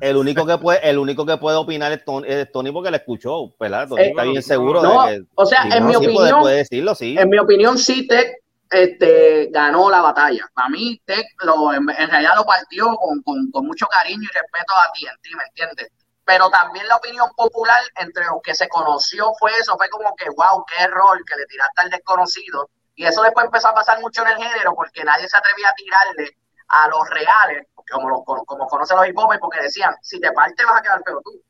[0.00, 2.04] El único que puede, el único que puede opinar es
[2.52, 3.88] Tony, porque le escuchó, ¿verdad?
[3.88, 7.14] Tony está bien seguro no, de que, o sea, en mi opinión, puede, decirlo, sí.
[7.16, 10.44] En mi opinión, sí, Tech este, ganó la batalla.
[10.54, 14.72] Para mí, Tech lo, en, realidad lo partió con, con, con, mucho cariño y respeto
[14.76, 15.92] a TNT, ¿me entiendes?
[16.24, 20.28] Pero también la opinión popular entre los que se conoció fue eso, fue como que,
[20.30, 22.70] wow, qué error que le tiraste al desconocido.
[22.94, 25.74] Y eso después empezó a pasar mucho en el género porque nadie se atrevía a
[25.74, 26.36] tirarle
[26.68, 30.82] a los reales como, como conocen los hip porque decían, si te parte vas a
[30.82, 31.42] quedar feo tú.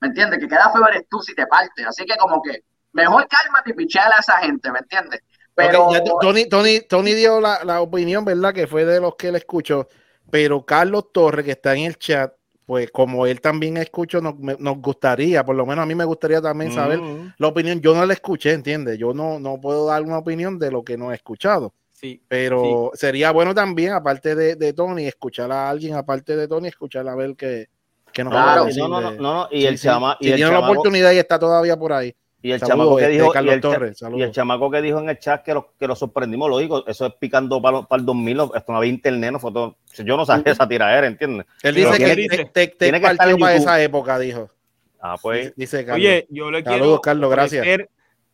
[0.00, 0.38] ¿Me entiendes?
[0.38, 1.84] Que queda feo eres tú si te parte.
[1.84, 5.22] Así que como que mejor cálmate y pichale a esa gente, ¿me entiendes?
[5.54, 5.88] Pero...
[6.20, 8.54] Tony, Tony, Tony dio la, la, opinión, ¿verdad?
[8.54, 9.88] Que fue de los que él escuchó.
[10.30, 12.32] Pero Carlos Torres, que está en el chat,
[12.68, 16.42] pues como él también escuchó, nos, nos gustaría, por lo menos a mí me gustaría
[16.42, 17.36] también saber mm.
[17.38, 17.80] la opinión.
[17.80, 18.98] Yo no la escuché, ¿entiendes?
[18.98, 21.72] Yo no, no puedo dar una opinión de lo que no he escuchado.
[21.90, 26.68] Sí, pero sería bueno también, aparte de, de, Tony, escuchar a alguien, aparte de Tony,
[26.68, 27.70] escuchar a ver que,
[28.12, 31.18] que nos claro, decir no, no, no, y el chama, y tiene la oportunidad y
[31.20, 32.14] está todavía por ahí.
[32.40, 35.08] Y el chamaco que este, dijo, y el, Torres, y el, chamaco que dijo en
[35.08, 38.06] el chat que lo, que lo sorprendimos, lo digo, eso es picando para, para el
[38.06, 41.46] 2000, esto no había internet, no foto, yo no sabía esa tiradera, ¿entiendes?
[41.64, 44.48] Él dice que tiene, te, te, tiene que estar para esa época, dijo.
[45.00, 45.54] Ah, pues.
[45.56, 45.96] Dice Carlos.
[45.96, 47.66] Oye, yo le Saludos, quiero Carlos, gracias.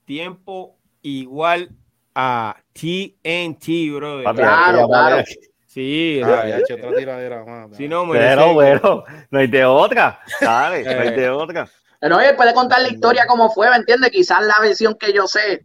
[0.05, 1.71] tiempo igual
[2.15, 4.23] a TNT, bro.
[4.35, 5.25] Claro, claro.
[5.67, 7.77] Sí, ah, ya hecho otra tiradera más.
[7.77, 10.87] Sí, no, pero bueno, no hay de otra, ¿sabes?
[10.87, 11.69] No hay de otra.
[12.05, 14.11] Pero oye, puede contar la historia como fue, ¿me entiendes?
[14.11, 15.65] Quizás la versión que yo sé.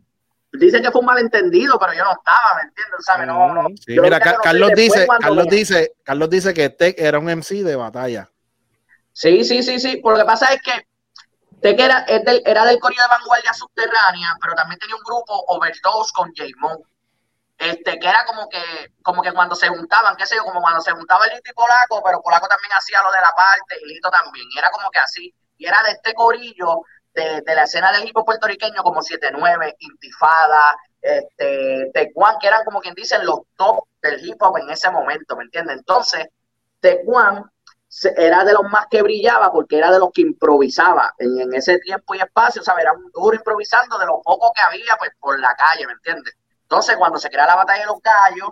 [0.53, 3.05] Dicen que fue un malentendido, pero yo no estaba, ¿me entiendes?
[3.05, 3.27] ¿Sabes?
[3.27, 3.67] No, no.
[3.75, 8.31] Sí, mira, Carlos, dice, Carlos, dice, Carlos dice que Tech era un MC de batalla.
[9.11, 9.97] Sí, sí, sí, sí.
[9.97, 10.87] Por lo que pasa es que
[11.61, 16.13] Tech era, del, era del Correo de Vanguardia Subterránea, pero también tenía un grupo Overdose
[16.15, 16.77] con J-Mon.
[17.57, 20.79] Este, que era como que, como que cuando se juntaban, qué sé yo, como cuando
[20.79, 23.93] se juntaba el Lito y Polaco, pero Polaco también hacía lo de la parte, y
[23.93, 24.45] Lito también.
[24.55, 25.35] Y era como que así.
[25.59, 26.81] Y era de este corillo
[27.13, 32.81] de, de la escena del hip puertorriqueño como 7-9, Intifada, este, Tecuan, que eran como
[32.81, 35.77] quien dicen los top del hip hop en ese momento, ¿me entiendes?
[35.77, 36.27] Entonces,
[36.79, 37.43] Tecuan
[38.17, 42.13] era de los más que brillaba porque era de los que improvisaba en, ese tiempo
[42.13, 45.39] y espacio, o sea, era un duro improvisando de lo poco que había pues por
[45.39, 46.35] la calle, ¿me entiendes?
[46.63, 48.49] Entonces, cuando se crea la batalla de los gallos,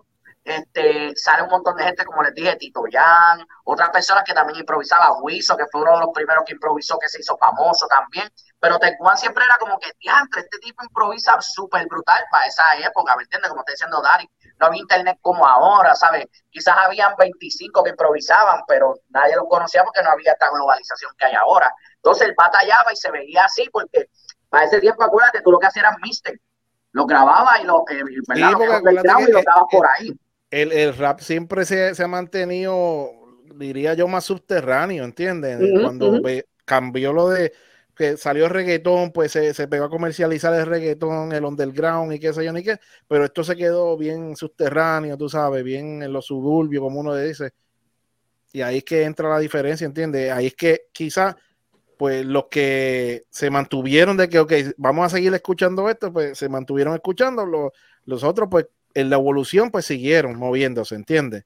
[0.48, 4.60] este, sale un montón de gente, como les dije, Tito Jan, otras personas que también
[4.60, 8.32] improvisaban, Wiso, que fue uno de los primeros que improvisó, que se hizo famoso también,
[8.58, 13.18] pero Tecuan siempre era como que, diantre, este tipo improvisa súper brutal para esa época,
[13.18, 13.50] ¿me entiendes?
[13.50, 16.26] Como está diciendo Dari, no había internet como ahora, ¿sabes?
[16.50, 21.26] Quizás habían 25 que improvisaban, pero nadie los conocía porque no había esta globalización que
[21.26, 21.74] hay ahora.
[21.96, 24.10] Entonces él batallaba y se veía así, porque
[24.50, 26.40] para ese tiempo, acuérdate, tú lo que hacías era mister.
[26.94, 30.18] Lo grababa y lo, eh, y lo grababa por ahí.
[30.50, 33.12] El, el, rap siempre se, se, ha mantenido,
[33.56, 35.60] diría yo, más subterráneo, ¿entiendes?
[35.82, 36.22] Cuando
[36.66, 37.52] cambió lo de
[37.98, 42.20] que salió el reggaetón, pues se, se, pegó a comercializar el reggaetón, el underground y
[42.20, 46.14] qué sé yo ni qué, pero esto se quedó bien subterráneo, tú sabes, bien en
[46.14, 47.54] los suburbios, como uno dice.
[48.54, 50.32] Y ahí es que entra la diferencia, ¿entiendes?
[50.32, 51.36] Ahí es que quizás,
[51.98, 56.50] pues los que se mantuvieron de que, ok, vamos a seguir escuchando esto, pues se
[56.50, 57.72] mantuvieron escuchando, los,
[58.06, 58.68] los otros, pues
[58.98, 61.46] en la evolución, pues siguieron moviéndose, ¿entiendes?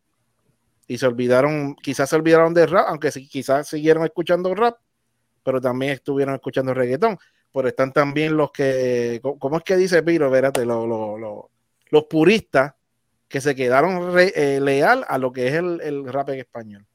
[0.88, 4.78] Y se olvidaron, quizás se olvidaron de rap, aunque quizás siguieron escuchando rap,
[5.44, 7.20] pero también estuvieron escuchando reggaetón.
[7.52, 10.28] Pero están también los que, ¿cómo es que dice Piro?
[10.28, 12.74] Espérate, los puristas
[13.28, 16.86] que se quedaron eh, leal a lo que es el, rap en español.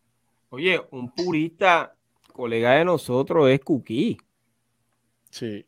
[0.49, 1.95] Oye, un purista,
[2.33, 4.17] colega de nosotros, es Cuquí.
[5.29, 5.67] Sí.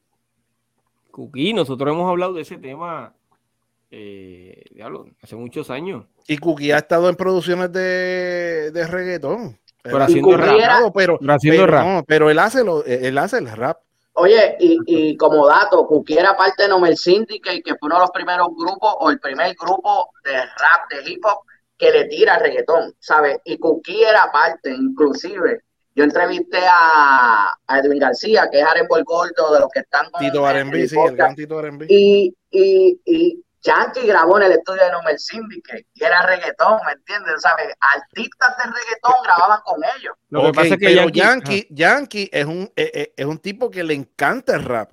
[1.10, 3.14] Cuquí, nosotros hemos hablado de ese tema
[3.90, 4.64] eh,
[5.22, 6.06] hace muchos años.
[6.26, 9.58] Y Cuquí ha estado en producciones de, de reggaetón.
[9.82, 10.92] Pero haciendo rap.
[10.94, 11.18] pero,
[12.06, 13.78] pero, él, hace lo, él hace el rap.
[14.14, 18.00] Oye, y, y como dato, Cookie era parte de Nomer Syndicate, que fue uno de
[18.00, 21.38] los primeros grupos, o el primer grupo de rap, de hip hop,
[21.76, 23.38] que le tira reggaetón, ¿sabes?
[23.44, 25.62] Y Cookie era parte, inclusive.
[25.94, 30.48] Yo entrevisté a, a Edwin García, que es Arembol Gordo, de los que están Tito
[30.48, 31.86] R&B, sí, el gran Tito R&B.
[31.88, 36.92] Y, y, y Yankee grabó en el estudio de Number Syndicate y era reggaetón, ¿me
[36.92, 37.42] entiendes?
[37.42, 37.74] ¿Sabes?
[37.80, 40.14] Artistas de reggaetón grababan con ellos.
[40.28, 43.82] Lo que pasa es que Yankee, Yankee, es, un, eh, eh, es un tipo que
[43.82, 44.92] le encanta el rap.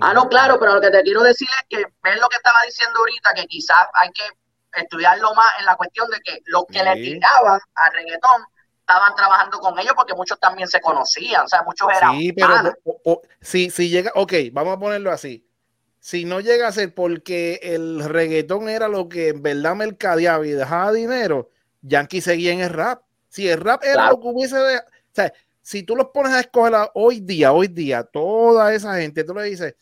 [0.00, 2.58] Ah, no, claro, pero lo que te quiero decir es que ves lo que estaba
[2.64, 4.22] diciendo ahorita, que quizás hay que
[4.80, 8.44] estudiarlo más en la cuestión de que los que le tiraban al reggaetón
[8.78, 12.16] estaban trabajando con ellos porque muchos también se conocían, o sea, muchos eran.
[12.16, 12.72] Sí, pero
[13.40, 15.49] si, si llega, ok, vamos a ponerlo así
[16.00, 20.50] si no llega a ser porque el reggaetón era lo que en verdad mercadeaba y
[20.50, 21.50] dejaba dinero,
[21.82, 23.02] Yankee seguía en el rap.
[23.28, 24.80] Si el rap era lo que hubiese o
[25.12, 25.32] sea,
[25.62, 29.44] si tú los pones a escoger hoy día, hoy día, toda esa gente, tú le
[29.44, 29.74] dices,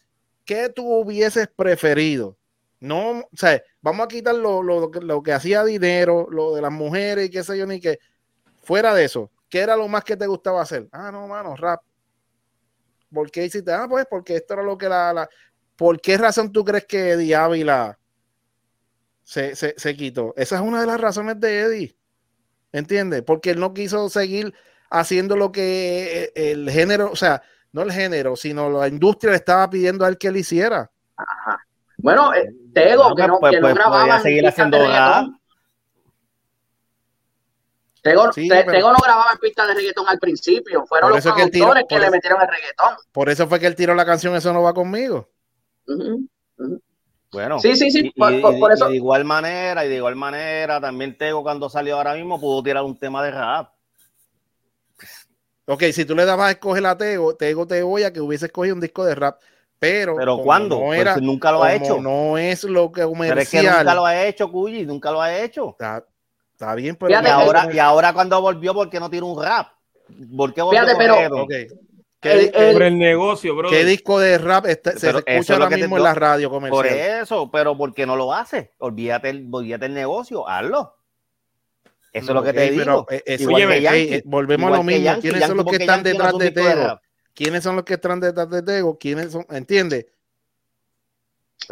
[0.44, 2.36] ¿qué tú hubieses preferido?
[2.80, 6.72] No, o sea, vamos a quitar lo, lo, lo que hacía dinero, lo de las
[6.72, 7.98] mujeres y qué sé yo, ni que
[8.62, 10.88] fuera de eso, ¿qué era lo más que te gustaba hacer?
[10.92, 11.80] Ah, no, mano, rap.
[13.12, 13.72] ¿Por qué hiciste?
[13.72, 15.28] Ah, pues porque esto era lo que la,
[15.78, 18.00] ¿Por qué razón tú crees que Eddie Ávila
[19.22, 20.34] se, se, quitó?
[20.36, 21.96] Esa es una de las razones de Eddie.
[22.72, 23.22] ¿Entiendes?
[23.22, 24.52] Porque él no quiso seguir
[24.90, 29.36] haciendo lo que eh, el género, o sea, no el género, sino la industria le
[29.36, 30.90] estaba pidiendo a él que él hiciera.
[31.16, 31.64] Ajá.
[31.98, 34.18] Bueno, eh, Tego, que no, pues, que no pues, grababa.
[34.18, 35.28] seguir haciendo nada.
[38.02, 40.84] Tego, no grababa en pistas de reggaetón al principio.
[40.86, 42.96] Fueron los productores que, le metieron el reggaetón.
[43.12, 45.28] Por eso fue que él tiró la canción Eso no va conmigo.
[47.30, 48.10] Bueno, sí, sí, sí.
[48.16, 48.88] por, eso.
[48.88, 52.82] de igual manera, y de igual manera, también Tego cuando salió ahora mismo pudo tirar
[52.82, 53.72] un tema de rap.
[55.66, 58.46] Ok, si tú le dabas a escoger a Tego, Tego te voy a que hubiese
[58.46, 59.40] escogido un disco de rap.
[59.78, 60.80] Pero, pero ¿cuándo?
[60.80, 62.00] No era, nunca lo ha hecho.
[62.00, 63.36] No es lo que comercial.
[63.36, 65.76] Pero es que nunca lo ha hecho, Cuyi, nunca lo ha hecho.
[65.78, 69.68] Está, bien, pero y ahora, y ahora cuando volvió, ¿por qué no tiene un rap?
[70.36, 71.46] ¿Por qué volvió Fíjate, pero,
[72.20, 73.70] por el negocio, bro.
[73.70, 76.76] ¿Qué disco de rap se escucha ahora mismo en la radio comercial?
[76.76, 78.72] Por eso, pero ¿por qué no lo hace?
[78.78, 80.96] Olvídate el, olvídate el negocio, hazlo.
[82.12, 83.06] Eso es lo que te digo.
[83.10, 85.20] Eh, eh, volvemos a lo mismo.
[85.20, 87.00] ¿Quiénes son los que están detrás de Tego?
[87.34, 88.98] ¿Quiénes son los que están detrás de Tego?
[88.98, 89.46] ¿Quiénes son?
[89.50, 90.06] ¿Entiendes?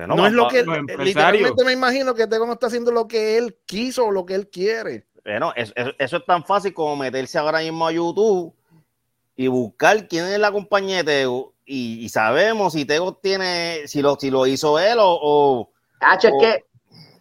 [0.07, 0.65] no, es lo que
[0.99, 4.35] literalmente me imagino que Tego no está haciendo lo que él quiso o lo que
[4.35, 5.07] él quiere.
[5.25, 8.55] Bueno, eso es tan fácil como meterse ahora mismo a YouTube
[9.37, 14.17] y buscar quién es la compañía de Tego y, sabemos si Tego tiene, si lo,
[14.17, 15.71] si lo hizo él o...
[16.29, 16.65] es que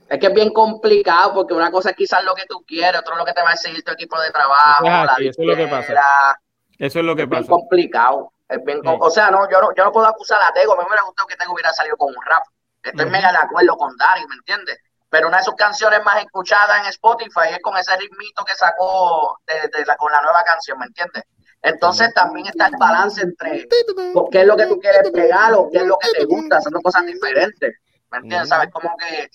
[0.07, 3.13] es que es bien complicado porque una cosa es quizás lo que tú quieres, otro
[3.13, 4.85] es lo que te va a seguir tu equipo de trabajo.
[5.19, 6.39] eso es lo que pasa.
[6.77, 7.41] Eso es lo que es pasa.
[7.41, 8.31] Bien complicado.
[8.47, 10.73] Es bien O sea, no yo, no, yo no puedo acusar a Tego.
[10.73, 12.43] A mí me hubiera gustado que Tego hubiera salido con un rap.
[12.83, 14.79] Estoy mega de acuerdo con Dari, ¿me entiendes?
[15.09, 19.39] Pero una de sus canciones más escuchadas en Spotify es con ese ritmito que sacó
[19.47, 21.23] de, la, con la nueva canción, ¿me entiendes?
[21.65, 25.79] Entonces también está el balance entre qué es lo que tú quieres pegar o qué
[25.79, 27.73] es lo que te gusta, son dos cosas diferentes.
[28.11, 28.49] ¿Me entiendes?
[28.49, 28.69] ¿Sabes?
[28.71, 29.29] Como que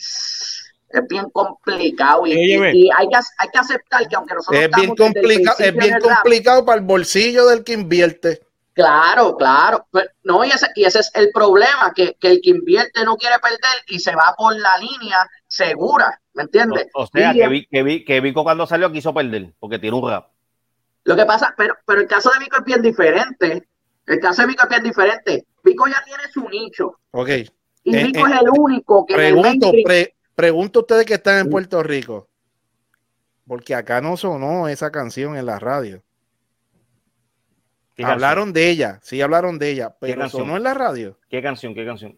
[0.93, 5.57] es bien complicado y, hay, que, hay que aceptar que aunque nosotros es bien complicado
[5.61, 8.41] es bien complicado para el bolsillo del que invierte
[8.73, 12.51] claro claro pues, no y ese, y ese es el problema que, que, el que
[12.51, 16.89] invierte no quiere perder y se va por la línea segura ¿me entiendes?
[16.93, 20.11] o, sea que, vi, que, vi, que Vico cuando salió quiso perder porque tiene un
[20.11, 20.27] rap
[21.05, 23.69] lo que pasa, pero, pero el caso de Vico es bien diferente.
[24.07, 25.47] El caso de Vico es bien diferente.
[25.65, 26.99] Vico ya tiene su nicho.
[27.13, 27.29] Ok.
[27.85, 29.15] Y eh, Vico es eh, el único que.
[29.15, 29.73] Pregunto,
[30.35, 32.29] pregunto a ustedes que están en Puerto Rico.
[33.47, 36.03] Porque acá no sonó esa canción en la radio.
[38.05, 41.19] Hablaron de ella, sí hablaron de ella, pero sonó en la radio.
[41.29, 41.75] ¿Qué canción?
[41.75, 42.17] ¿Qué canción?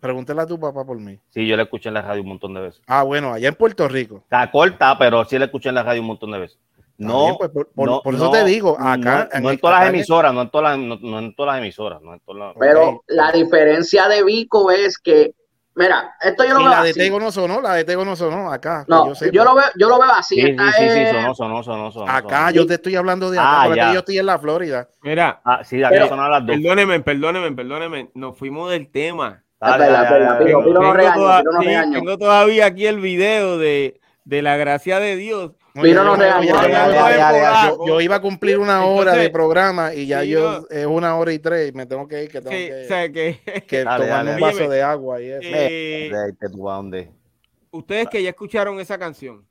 [0.00, 1.18] Pregúntale a tu papá por mí.
[1.30, 2.82] Sí, yo la escuché en la radio un montón de veces.
[2.86, 4.18] Ah, bueno, allá en Puerto Rico.
[4.24, 6.58] Está corta, pero sí la escuché en la radio un montón de veces.
[6.98, 9.28] No, pues, por, eso te digo, acá.
[9.40, 12.00] No, en, todas las emisoras, no en todas las, no, en todas las emisoras.
[12.58, 15.34] Pero la diferencia de Vico es que,
[15.74, 16.70] mira, esto yo lo veo.
[16.70, 18.86] La de Tego no sonó, la de Tego no sonó acá.
[18.88, 20.36] No, yo, lo veo, yo lo veo así.
[20.36, 23.66] Sí, sí, sí, sonó, sonó, sonó, sonó, Acá yo te estoy hablando de acá, ah,
[23.66, 24.88] porque yo estoy en la Florida.
[25.02, 26.56] Mira, ah, sí, aquí pero, sonaron las dos.
[26.56, 28.10] Perdóneme, perdóneme, perdóneme.
[28.14, 29.42] Nos fuimos del tema.
[31.92, 35.52] Tengo todavía aquí el video de, de la gracia de Dios
[37.86, 41.38] yo, iba a cumplir una hora de programa y ya yo es una hora y
[41.38, 41.74] tres.
[41.74, 45.40] Me tengo que ir, que tengo que, que, tomar un vaso de agua y eso.
[45.42, 46.10] Eh,
[47.70, 49.46] ustedes que ya escucharon esa canción,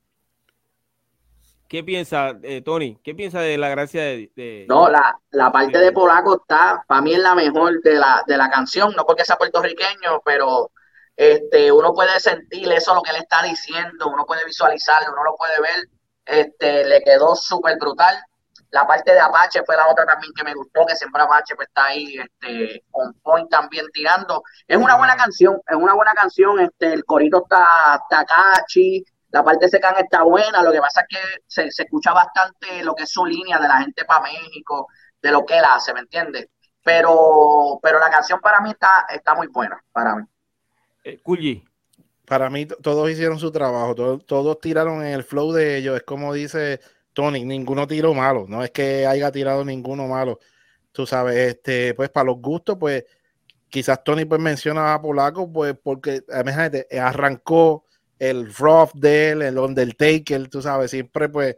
[1.68, 2.98] ¿qué piensa, eh, Tony?
[3.04, 7.14] ¿Qué piensa de la gracia de, No, la, la parte de, Polaco está, para mí
[7.14, 10.70] es la mejor de la, de la canción, no porque sea puertorriqueño, pero
[11.16, 15.36] este, uno puede sentir eso, lo que él está diciendo, uno puede visualizarlo, uno lo
[15.36, 15.88] puede ver
[16.26, 18.16] este, le quedó súper brutal.
[18.70, 21.68] La parte de Apache fue la otra también que me gustó, que siempre Apache pues
[21.68, 24.42] está ahí este, on point también tirando.
[24.66, 29.44] Es una buena canción, es una buena canción, este, el corito está, está catchy, la
[29.44, 32.94] parte de can está buena, lo que pasa es que se, se, escucha bastante lo
[32.94, 34.88] que es su línea de la gente para México,
[35.22, 36.48] de lo que él hace, ¿me entiendes?
[36.82, 40.24] Pero, pero la canción para mí está, está muy buena, para mí.
[41.04, 41.20] Eh,
[42.26, 46.02] Para mí todos hicieron su trabajo, todos, todos tiraron en el flow de ellos, es
[46.02, 46.80] como dice
[47.12, 50.40] Tony, ninguno tiró malo, no es que haya tirado ninguno malo.
[50.92, 53.04] Tú sabes, este, pues para los gustos, pues
[53.68, 57.84] quizás Tony pues menciona a Polaco, pues porque, imagínate, arrancó
[58.18, 61.56] el rough de él, el Undertaker, tú sabes, siempre pues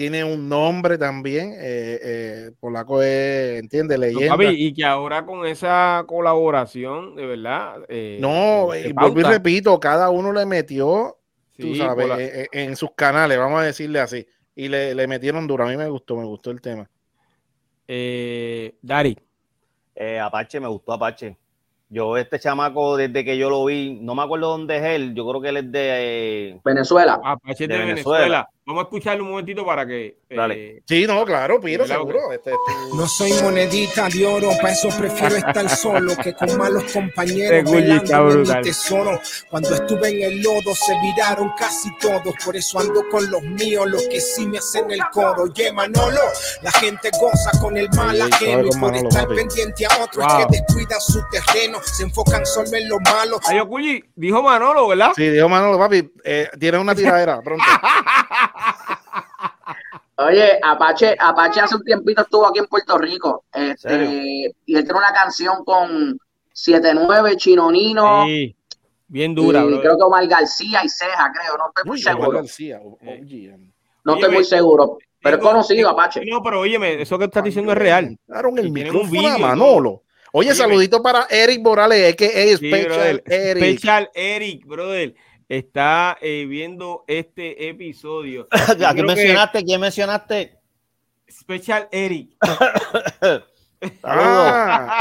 [0.00, 1.52] tiene un nombre también.
[1.58, 4.34] Eh, eh, Polaco es, entiende, leyenda.
[4.50, 7.82] y que ahora con esa colaboración, de verdad.
[7.86, 11.18] Eh, no, vuelvo y repito, cada uno le metió,
[11.54, 14.26] tú sabes, en, sus canales, vamos a decirle así.
[14.54, 15.64] Y le, metieron duro.
[15.64, 16.88] A mí me gustó, me gustó el tema.
[17.86, 19.18] Dari.
[20.18, 21.36] Apache, me gustó Apache.
[21.90, 25.12] Yo, este chamaco, desde que yo lo vi, no me acuerdo dónde es él.
[25.12, 27.20] Yo creo que él es de Venezuela.
[27.22, 28.48] Apache de, Venezuela.
[28.66, 30.18] Vamos a escucharle un momentito para que.
[30.28, 32.30] Eh, sí, no, claro, Piro, seguro.
[32.30, 36.84] Este, este, No soy monedita de oro, para eso prefiero estar solo que con malos
[36.92, 37.68] compañeros.
[37.72, 39.18] mi tesoro.
[39.50, 43.90] Cuando estuve en el lodo se viraron casi todos, por eso ando con los míos,
[43.90, 45.44] los que sí me hacen el coro.
[45.44, 46.20] Oye, Manolo,
[46.62, 51.00] la gente goza con el mal ajeno y por estar pendiente a otros que descuidan
[51.00, 53.40] su terreno, se enfocan solo en lo malo.
[53.48, 55.12] Ay, Ocuyi, dijo Manolo, ¿verdad?
[55.16, 57.64] Sí, dijo Manolo, papi, eh, tienes una tiradera pronto.
[60.26, 63.44] Oye, Apache, Apache hace un tiempito estuvo aquí en Puerto Rico.
[63.52, 66.18] Este, y él tiene una canción con
[66.52, 68.24] 79 Chinonino.
[68.26, 68.54] Sí,
[69.08, 69.62] bien dura.
[69.62, 71.56] creo que Omar García y Ceja, creo.
[71.56, 72.30] No estoy muy, seguro.
[72.30, 72.80] García,
[74.04, 74.98] no estoy muy seguro.
[75.22, 76.22] Pero es conocido, Apache.
[76.24, 78.16] No, pero óyeme, eso que estás diciendo es real.
[78.26, 80.02] Claro, el micrófono Manolo.
[80.32, 83.78] Oye, saludito para Eric Morales, que es Special Eric.
[83.78, 85.14] Special Eric, brother
[85.50, 88.46] está eh, viendo este episodio.
[88.86, 89.64] ¿A quién mencionaste?
[89.64, 90.60] ¿Quién mencionaste?
[91.28, 92.36] Special Eric.
[94.04, 95.00] ah,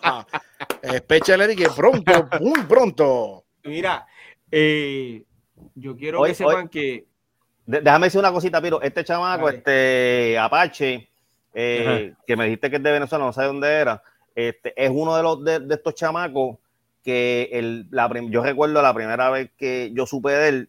[0.00, 0.26] ah,
[0.98, 3.44] Special Eric, pronto, muy pronto.
[3.64, 4.06] Mira,
[4.52, 5.24] eh,
[5.74, 7.06] yo quiero que sepan que.
[7.66, 8.80] Déjame decir una cosita, Piro.
[8.80, 11.10] Este chamaco, este Apache,
[11.52, 14.00] eh, que me dijiste que es de Venezuela, no sé dónde era,
[14.32, 16.58] este, es uno de los de estos chamacos
[17.06, 20.68] que el, la, yo recuerdo la primera vez que yo supe de él,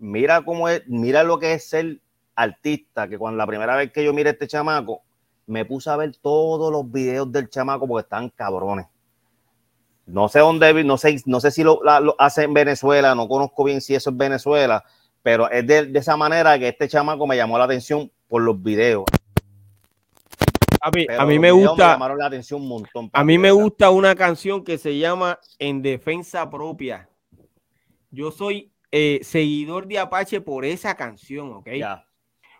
[0.00, 2.00] mira cómo es, mira lo que es ser
[2.34, 5.02] artista, que cuando la primera vez que yo miré a este chamaco,
[5.46, 8.86] me puse a ver todos los videos del chamaco porque están cabrones.
[10.06, 11.80] No sé dónde, no sé, no sé si lo,
[12.18, 14.82] hace en Venezuela, no conozco bien si eso es Venezuela,
[15.22, 18.60] pero es de, de esa manera que este chamaco me llamó la atención por los
[18.60, 19.04] videos
[20.82, 21.96] a mí, me gusta.
[23.12, 27.08] a mí me gusta una canción que se llama En Defensa Propia.
[28.10, 31.68] Yo soy eh, seguidor de Apache por esa canción, ¿ok?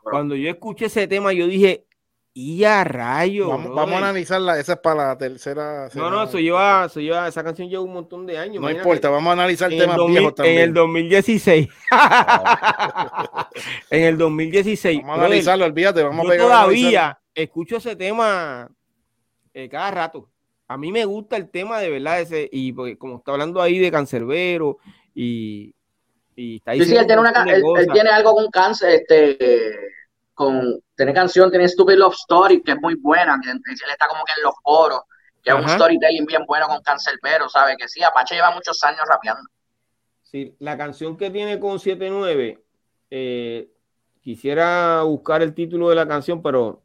[0.03, 1.87] Cuando yo escuché ese tema, yo dije,
[2.33, 3.49] y a rayo.
[3.49, 5.89] Vamos, a analizarla, esa es para la tercera.
[5.95, 8.63] No, no, eso lleva, eso lleva, esa canción lleva un montón de años.
[8.63, 10.59] No importa, vamos a analizar temas viejos también.
[10.59, 11.69] En el 2016.
[13.91, 15.01] en el 2016.
[15.03, 16.47] Vamos a analizarlo, olvídate, vamos a pegar.
[16.47, 18.71] Todavía escucho ese tema
[19.55, 20.29] eh, cada rato.
[20.69, 23.91] A mí me gusta el tema de verdad ese, y como está hablando ahí de
[23.91, 24.79] cancerbero
[25.15, 25.75] y,
[26.35, 27.63] y está sí, sí, él tiene, una, él,
[27.93, 29.77] tiene algo con cáncer, este,
[30.33, 33.61] con, tiene canción, tiene Stupid Love Story, que es muy buena, que él
[33.91, 35.01] está como que en los foros,
[35.43, 37.77] que es un storytelling bien bueno con cancerbero, ¿sabe?
[37.77, 39.43] Que sí, Apache lleva muchos años rapeando.
[40.23, 42.59] Sí, la canción que tiene con 7-9,
[43.11, 43.69] eh,
[44.23, 46.83] quisiera buscar el título de la canción, pero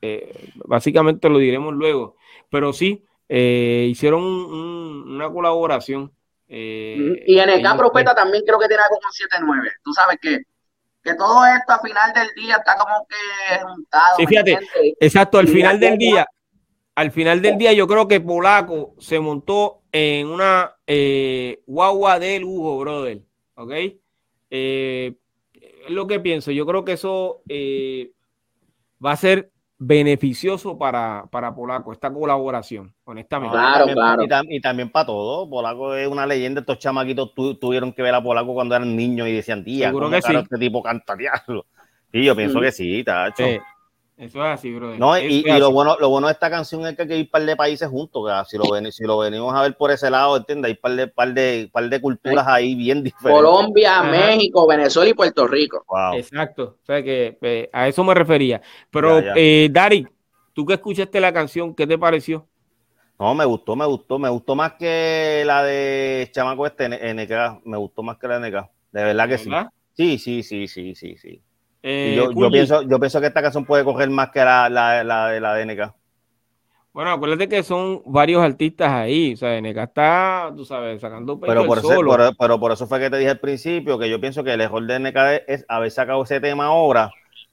[0.00, 2.16] eh, básicamente lo diremos luego,
[2.50, 6.12] pero sí, eh, hicieron una colaboración.
[6.48, 9.72] Eh, y NK Profeta también creo que tiene algo con 7-9.
[9.82, 10.42] Tú sabes que,
[11.02, 14.16] que todo esto al final del día está como que juntado.
[14.16, 14.58] Sí, fíjate,
[15.00, 16.26] exacto, al final del día,
[16.94, 20.76] al final del día yo creo que Polaco se montó en una
[21.66, 23.20] guagua de lujo, brother.
[23.54, 23.72] ¿Ok?
[24.50, 25.14] es
[25.90, 26.52] lo que pienso.
[26.52, 27.42] Yo creo que eso
[29.04, 33.56] va a ser beneficioso para, para Polaco, esta colaboración, honestamente.
[33.56, 34.22] Claro, y claro.
[34.48, 35.48] Y, también para todo.
[35.48, 36.60] Polaco es una leyenda.
[36.60, 40.20] Estos chamaquitos tuvieron que ver a Polaco cuando eran niños y decían, tía, Seguro que
[40.20, 40.34] sí.
[40.34, 41.16] este tipo canta
[42.12, 43.44] Y yo pienso que sí, tacho.
[44.18, 44.96] Eso es así, bro.
[44.96, 47.30] No, y, lo bueno, lo bueno de esta canción es que hay que ir un
[47.30, 50.36] par de países juntos, si lo, ven, si lo venimos a ver por ese lado,
[50.36, 50.70] ¿entiendes?
[50.70, 53.44] Hay un par de, par de, par de culturas ahí bien diferentes.
[53.44, 55.84] Colombia, México, Venezuela y Puerto Rico.
[56.14, 56.78] Exacto.
[56.82, 58.60] O sea que eh, a eso me refería.
[58.90, 60.04] Pero, Eh, Dari,
[60.52, 62.48] tú que escuchaste la canción, ¿qué te pareció?
[63.20, 67.76] No, me gustó, me gustó, me gustó más que la de Chamaco este NK, me
[67.76, 69.50] gustó más que la de NK, de verdad que sí.
[69.92, 71.42] Sí, sí, sí, sí, sí, sí.
[71.82, 75.28] Eh, yo, pienso, yo pienso que esta canción puede coger más que la, la, la
[75.28, 75.94] de la DNK.
[76.92, 79.34] Bueno, acuérdate que son varios artistas ahí.
[79.34, 83.08] O sea, NK está, tú sabes, sacando pero por, eso, pero por eso fue que
[83.08, 86.24] te dije al principio que yo pienso que el error de NK es haber sacado
[86.24, 87.10] ese tema ahora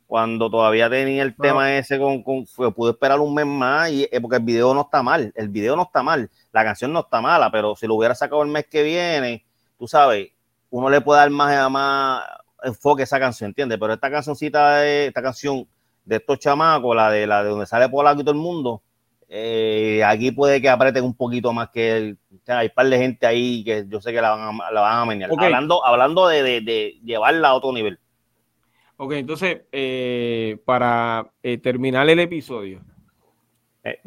[0.07, 4.21] cuando todavía tenía el tema ese con, con pude esperar un mes más y eh,
[4.21, 7.21] porque el video no está mal, el video no está mal, la canción no está
[7.21, 9.45] mala, pero si lo hubiera sacado el mes que viene,
[9.77, 10.29] tú sabes,
[10.69, 12.23] uno le puede dar más, más
[12.65, 13.77] enfoque esa canción, ¿entiendes?
[13.79, 15.67] Pero esta cancioncita, de, esta canción
[16.03, 18.81] de estos chamacos, la de la de donde sale Polaco y todo el mundo,
[19.27, 22.17] eh, aquí puede que aprieten un poquito más que el,
[22.47, 24.99] hay un par de gente ahí que yo sé que la van a, la van
[24.99, 25.31] a menear.
[25.37, 27.99] Hablando, hablando de, de, llevarla a otro nivel.
[28.97, 32.81] Ok, entonces, eh, para eh, terminar el episodio,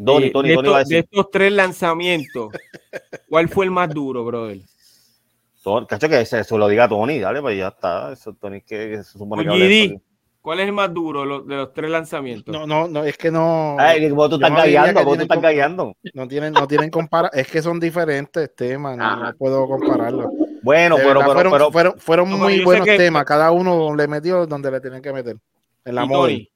[0.04, 2.50] Tony, Tony, de, de estos tres lanzamientos,
[3.28, 4.58] ¿cuál fue el más duro, brother?
[5.86, 8.12] Cacho, que se, lo diga Tony, dale, pues ya está.
[8.12, 10.00] Eso, Tony, que, se supone que
[10.40, 12.54] ¿Cuál es el más duro de los tres lanzamientos?
[12.54, 13.76] No, no, no, es que no.
[13.78, 15.96] Ay, vos tú estás callando, vos tú estás callando.
[16.14, 20.26] No tienen, no tienen compara, es que son diferentes temas, no, puedo compararlos.
[20.62, 25.02] Bueno, pero, fueron, fueron, fueron, muy buenos temas, cada uno le metió donde le tenían
[25.02, 25.36] que meter.
[25.84, 26.50] En la móvil.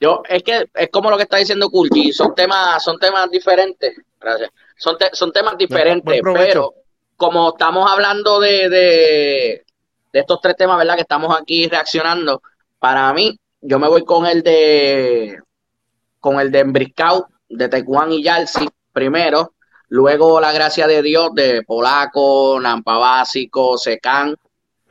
[0.00, 3.94] Yo, es que es como lo que está diciendo Kulki, son temas, son temas diferentes.
[4.20, 4.50] Gracias.
[4.76, 6.74] Son, son temas diferentes, pero
[7.16, 9.64] como estamos hablando de, de,
[10.12, 10.94] estos tres temas, ¿verdad?
[10.94, 12.42] Que estamos aquí reaccionando,
[12.78, 15.38] para mí, yo me voy con el de
[16.20, 19.54] con el de Embriscau, de Tecuán y Yalsi, primero,
[19.88, 24.34] luego la gracia de Dios de Polaco, Nampa Básico, Secan,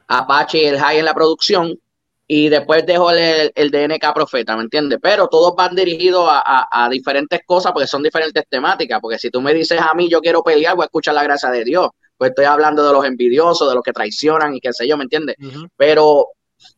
[0.08, 1.80] Apache y el High en la producción,
[2.28, 5.00] y después dejo el, el DNK Profeta, ¿me entiendes?
[5.02, 9.54] Pero todos van dirigidos a, diferentes cosas porque son diferentes temáticas, porque si tú me
[9.54, 11.90] dices a mí yo quiero pelear, voy a escuchar la gracia de Dios,
[12.24, 15.04] pues estoy hablando de los envidiosos, de los que traicionan y qué sé yo, ¿me
[15.04, 15.36] entiendes?
[15.76, 16.30] Pero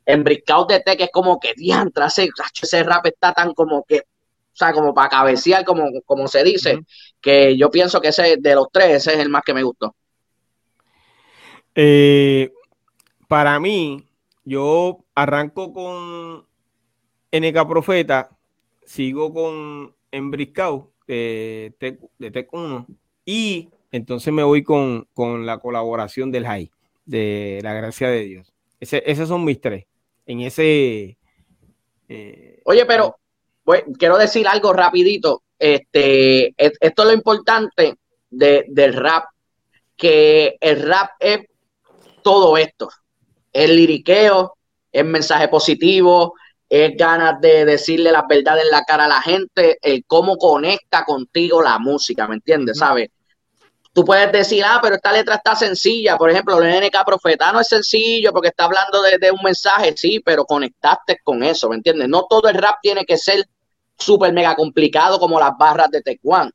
[0.04, 4.00] en Briscout de Tech es como que diantra, ese, ese rap está tan como que,
[4.00, 6.80] o sea, como para cabecear, como, como se dice,
[7.22, 9.96] que yo pienso que ese de los tres, ese es el más que me gustó.
[11.76, 12.52] Eh,
[13.28, 14.04] para mí,
[14.46, 16.44] yo arranco con
[17.32, 18.32] NK Profeta,
[18.84, 22.88] sigo con Embriscao de Tech, de Tech 1
[23.26, 25.08] y entonces me voy con,
[25.46, 26.72] la colaboración del High,
[27.06, 28.54] de la gracia de Dios.
[28.80, 29.86] Ese, esos son mis tres.
[30.26, 31.18] En ese.
[32.10, 33.18] Eh, Oye, pero
[33.98, 35.44] quiero decir algo rapidito.
[35.58, 37.96] Este, esto es lo importante
[38.30, 39.26] del rap,
[39.96, 41.46] que el rap es
[42.22, 42.90] todo esto.
[43.54, 44.58] El liriqueo,
[44.92, 46.34] el mensaje positivo,
[46.68, 51.06] es ganas de decirle la verdad en la cara a la gente, el cómo conecta
[51.06, 52.80] contigo la música, ¿me entiendes?
[52.80, 53.10] ¿Sabes?
[53.96, 56.18] Tú puedes decir, ah, pero esta letra está sencilla.
[56.18, 60.20] Por ejemplo, el NK Profeta no es sencillo porque está hablando de, un mensaje, sí,
[60.20, 62.10] pero conectaste con eso, ¿me entiendes?
[62.10, 63.48] No todo el rap tiene que ser
[63.98, 66.52] súper mega complicado como las barras de Tecuán.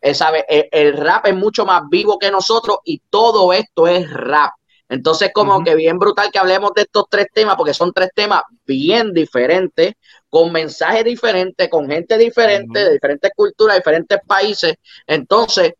[0.00, 0.44] Eh, ¿sabe?
[0.48, 4.52] El, el, rap es mucho más vivo que nosotros y todo esto es rap.
[4.88, 8.42] Entonces, como que bien brutal que hablemos de estos tres temas, porque son tres temas
[8.64, 9.94] bien diferentes,
[10.28, 14.76] con mensajes diferentes, con gente diferente, de diferentes culturas, diferentes países.
[15.06, 15.74] Entonces,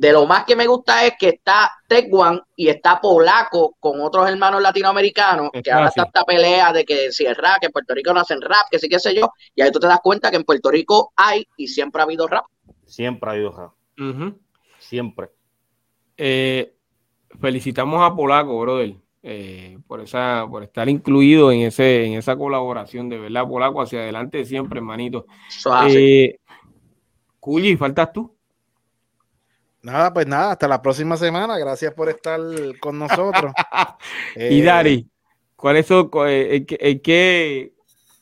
[0.00, 4.30] de lo más que me gusta es que está Teguan y está Polaco con otros
[4.30, 7.94] hermanos latinoamericanos, que ahora está esta pelea de que si es rap, que en Puerto
[7.94, 10.30] Rico no hacen rap, que sí, qué sé yo, y ahí tú te das cuenta
[10.30, 12.46] que en Puerto Rico hay y siempre ha habido rap.
[12.86, 13.72] Siempre ha habido rap.
[14.78, 15.28] Siempre.
[16.16, 16.72] Eh,
[17.38, 23.10] felicitamos a Polaco, brother, eh, por esa, por estar incluido en ese, en esa colaboración,
[23.10, 25.26] de verdad, Polaco, hacia adelante siempre, hermanito.
[25.90, 26.38] Eh,
[27.38, 28.39] Culi, ¿faltas tú?
[29.82, 31.58] Nada, pues nada, hasta la próxima semana.
[31.58, 32.40] Gracias por estar
[32.80, 33.52] con nosotros.
[34.36, 35.08] y Dari,
[35.56, 36.10] ¿cuál es eso?
[36.26, 37.72] ¿En qué?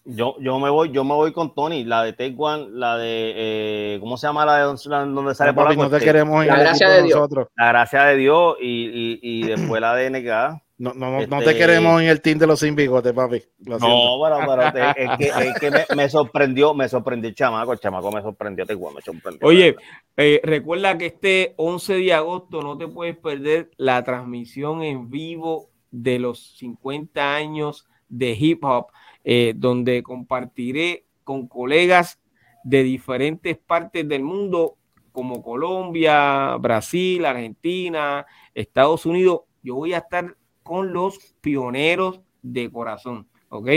[0.04, 3.34] Yo, yo me voy, yo me voy con Tony, la de Take One, la de
[3.36, 6.88] eh, ¿cómo se llama la de donde sale por la no te queremos la gracia
[6.88, 7.28] de Dios.
[7.56, 10.62] La gracia de Dios y, y, y después la de NK.
[10.78, 13.42] No, no, no, te este, queremos en el team de los sin bigotes, papi.
[13.58, 17.80] no, pero, pero es que, es que me, me, sorprendió, me sorprendió el chamaco, el
[17.80, 19.48] chamaco me sorprendió, te me sorprendió.
[19.48, 19.74] Oye,
[20.16, 25.70] eh, recuerda que este 11 de agosto no te puedes perder la transmisión en vivo
[25.90, 28.86] de los 50 años de hip hop
[29.24, 32.20] eh, donde compartiré con colegas
[32.64, 34.76] de diferentes partes del mundo,
[35.12, 38.24] como Colombia, Brasil, Argentina,
[38.54, 39.40] Estados Unidos.
[39.62, 40.36] Yo voy a estar
[40.68, 43.68] con los pioneros de corazón, ¿ok?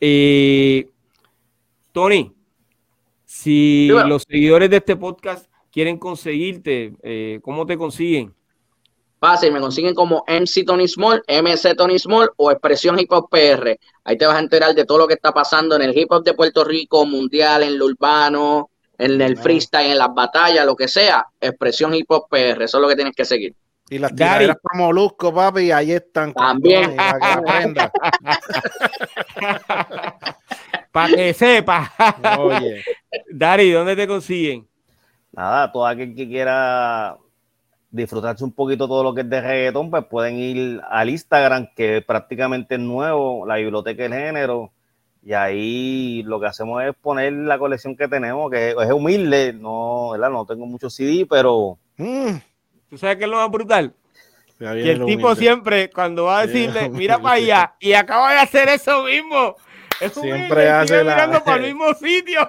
[0.00, 0.88] Eh,
[1.92, 2.32] Tony,
[3.26, 8.34] si los seguidores de este podcast quieren conseguirte, eh, ¿cómo te consiguen?
[9.20, 13.78] Fácil, me consiguen como MC Tony Small, MC Tony Small o Expresión Hip Hop PR.
[14.04, 16.24] Ahí te vas a enterar de todo lo que está pasando en el hip hop
[16.24, 20.88] de Puerto Rico, mundial, en lo urbano, en el freestyle, en las batallas, lo que
[20.88, 21.26] sea.
[21.40, 23.54] Expresión Hip Hop PR, eso es lo que tienes que seguir.
[23.88, 26.32] Y las tiraderas por Molusco, papi, ahí están.
[26.32, 26.96] También.
[30.90, 31.92] Para que sepa.
[32.38, 32.82] Oye.
[33.30, 34.66] Dari, ¿dónde te consiguen?
[35.32, 37.16] Nada, todo aquel que quiera
[37.90, 41.98] disfrutarse un poquito todo lo que es de reggaetón, pues pueden ir al Instagram, que
[41.98, 44.72] es prácticamente nuevo, la biblioteca del género,
[45.22, 50.10] y ahí lo que hacemos es poner la colección que tenemos, que es humilde, no,
[50.12, 50.30] ¿verdad?
[50.30, 51.78] no tengo muchos CD, pero...
[51.96, 52.36] Mm.
[52.88, 53.94] ¿Tú sabes qué es lo más brutal?
[54.58, 58.68] Que el tipo siempre, cuando va a decirle, mira para allá, y acaba de hacer
[58.68, 59.56] eso mismo.
[60.00, 61.14] Es siempre hace la...
[61.14, 62.48] mirando para el mismo sitio.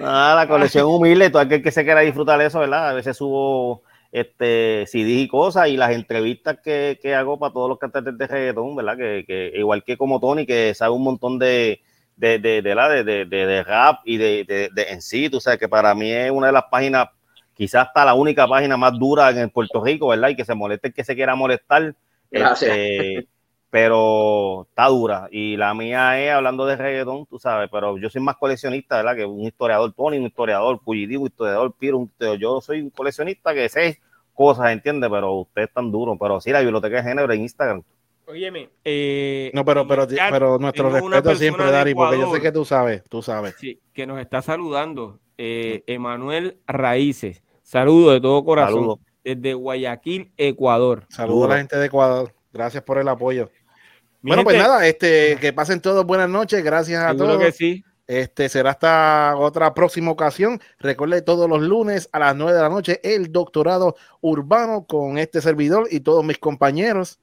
[0.00, 2.90] Ah, la colección humilde, todo aquel que se quiera disfrutar de eso, ¿verdad?
[2.90, 3.82] A veces subo
[4.12, 8.74] este CD y cosas y las entrevistas que, hago para todos los cantantes de reggaetón,
[8.74, 8.96] ¿verdad?
[8.96, 11.82] Que, igual que como Tony, que sabe un montón de,
[12.20, 12.62] de, de,
[13.04, 16.52] de, de rap y de, en sí, tú sabes que para mí es una de
[16.52, 17.08] las páginas,
[17.54, 20.28] quizás hasta la única página más dura en Puerto Rico, ¿verdad?
[20.28, 21.94] Y que se moleste el que se quiera molestar.
[22.30, 22.70] Gracias.
[22.70, 23.26] Este,
[23.70, 25.28] pero está dura.
[25.30, 29.16] Y la mía es hablando de reggaetón, tú sabes, pero yo soy más coleccionista, ¿verdad?
[29.16, 33.68] Que un historiador Tony, un historiador Puyidí, un historiador Piro, yo soy un coleccionista que
[33.68, 34.00] sé
[34.34, 35.08] cosas, ¿entiendes?
[35.10, 36.16] Pero usted es tan duro.
[36.18, 37.82] Pero sí, la biblioteca de género en Instagram.
[38.30, 42.64] Óyeme, eh, no, pero, pero, pero nuestro respeto siempre, Dari, porque yo sé que tú
[42.64, 43.56] sabes, tú sabes.
[43.58, 47.42] Sí, que nos está saludando, eh, Emanuel Raíces.
[47.62, 49.00] Saludos de todo corazón.
[49.24, 51.04] Desde Guayaquil, Ecuador.
[51.08, 52.32] Saludos a la gente de Ecuador.
[52.52, 53.50] Gracias por el apoyo
[54.22, 57.38] bueno, pues nada, este, que pasen todos buenas noches, gracias a todos.
[57.38, 57.84] que sí.
[58.06, 60.60] Este será hasta otra próxima ocasión.
[60.80, 65.40] Recuerde todos los lunes a las 9 de la noche el doctorado urbano con este
[65.40, 67.20] servidor y todos mis compañeros.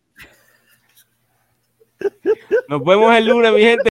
[2.67, 3.83] Nos vemos el lunes, mi gente.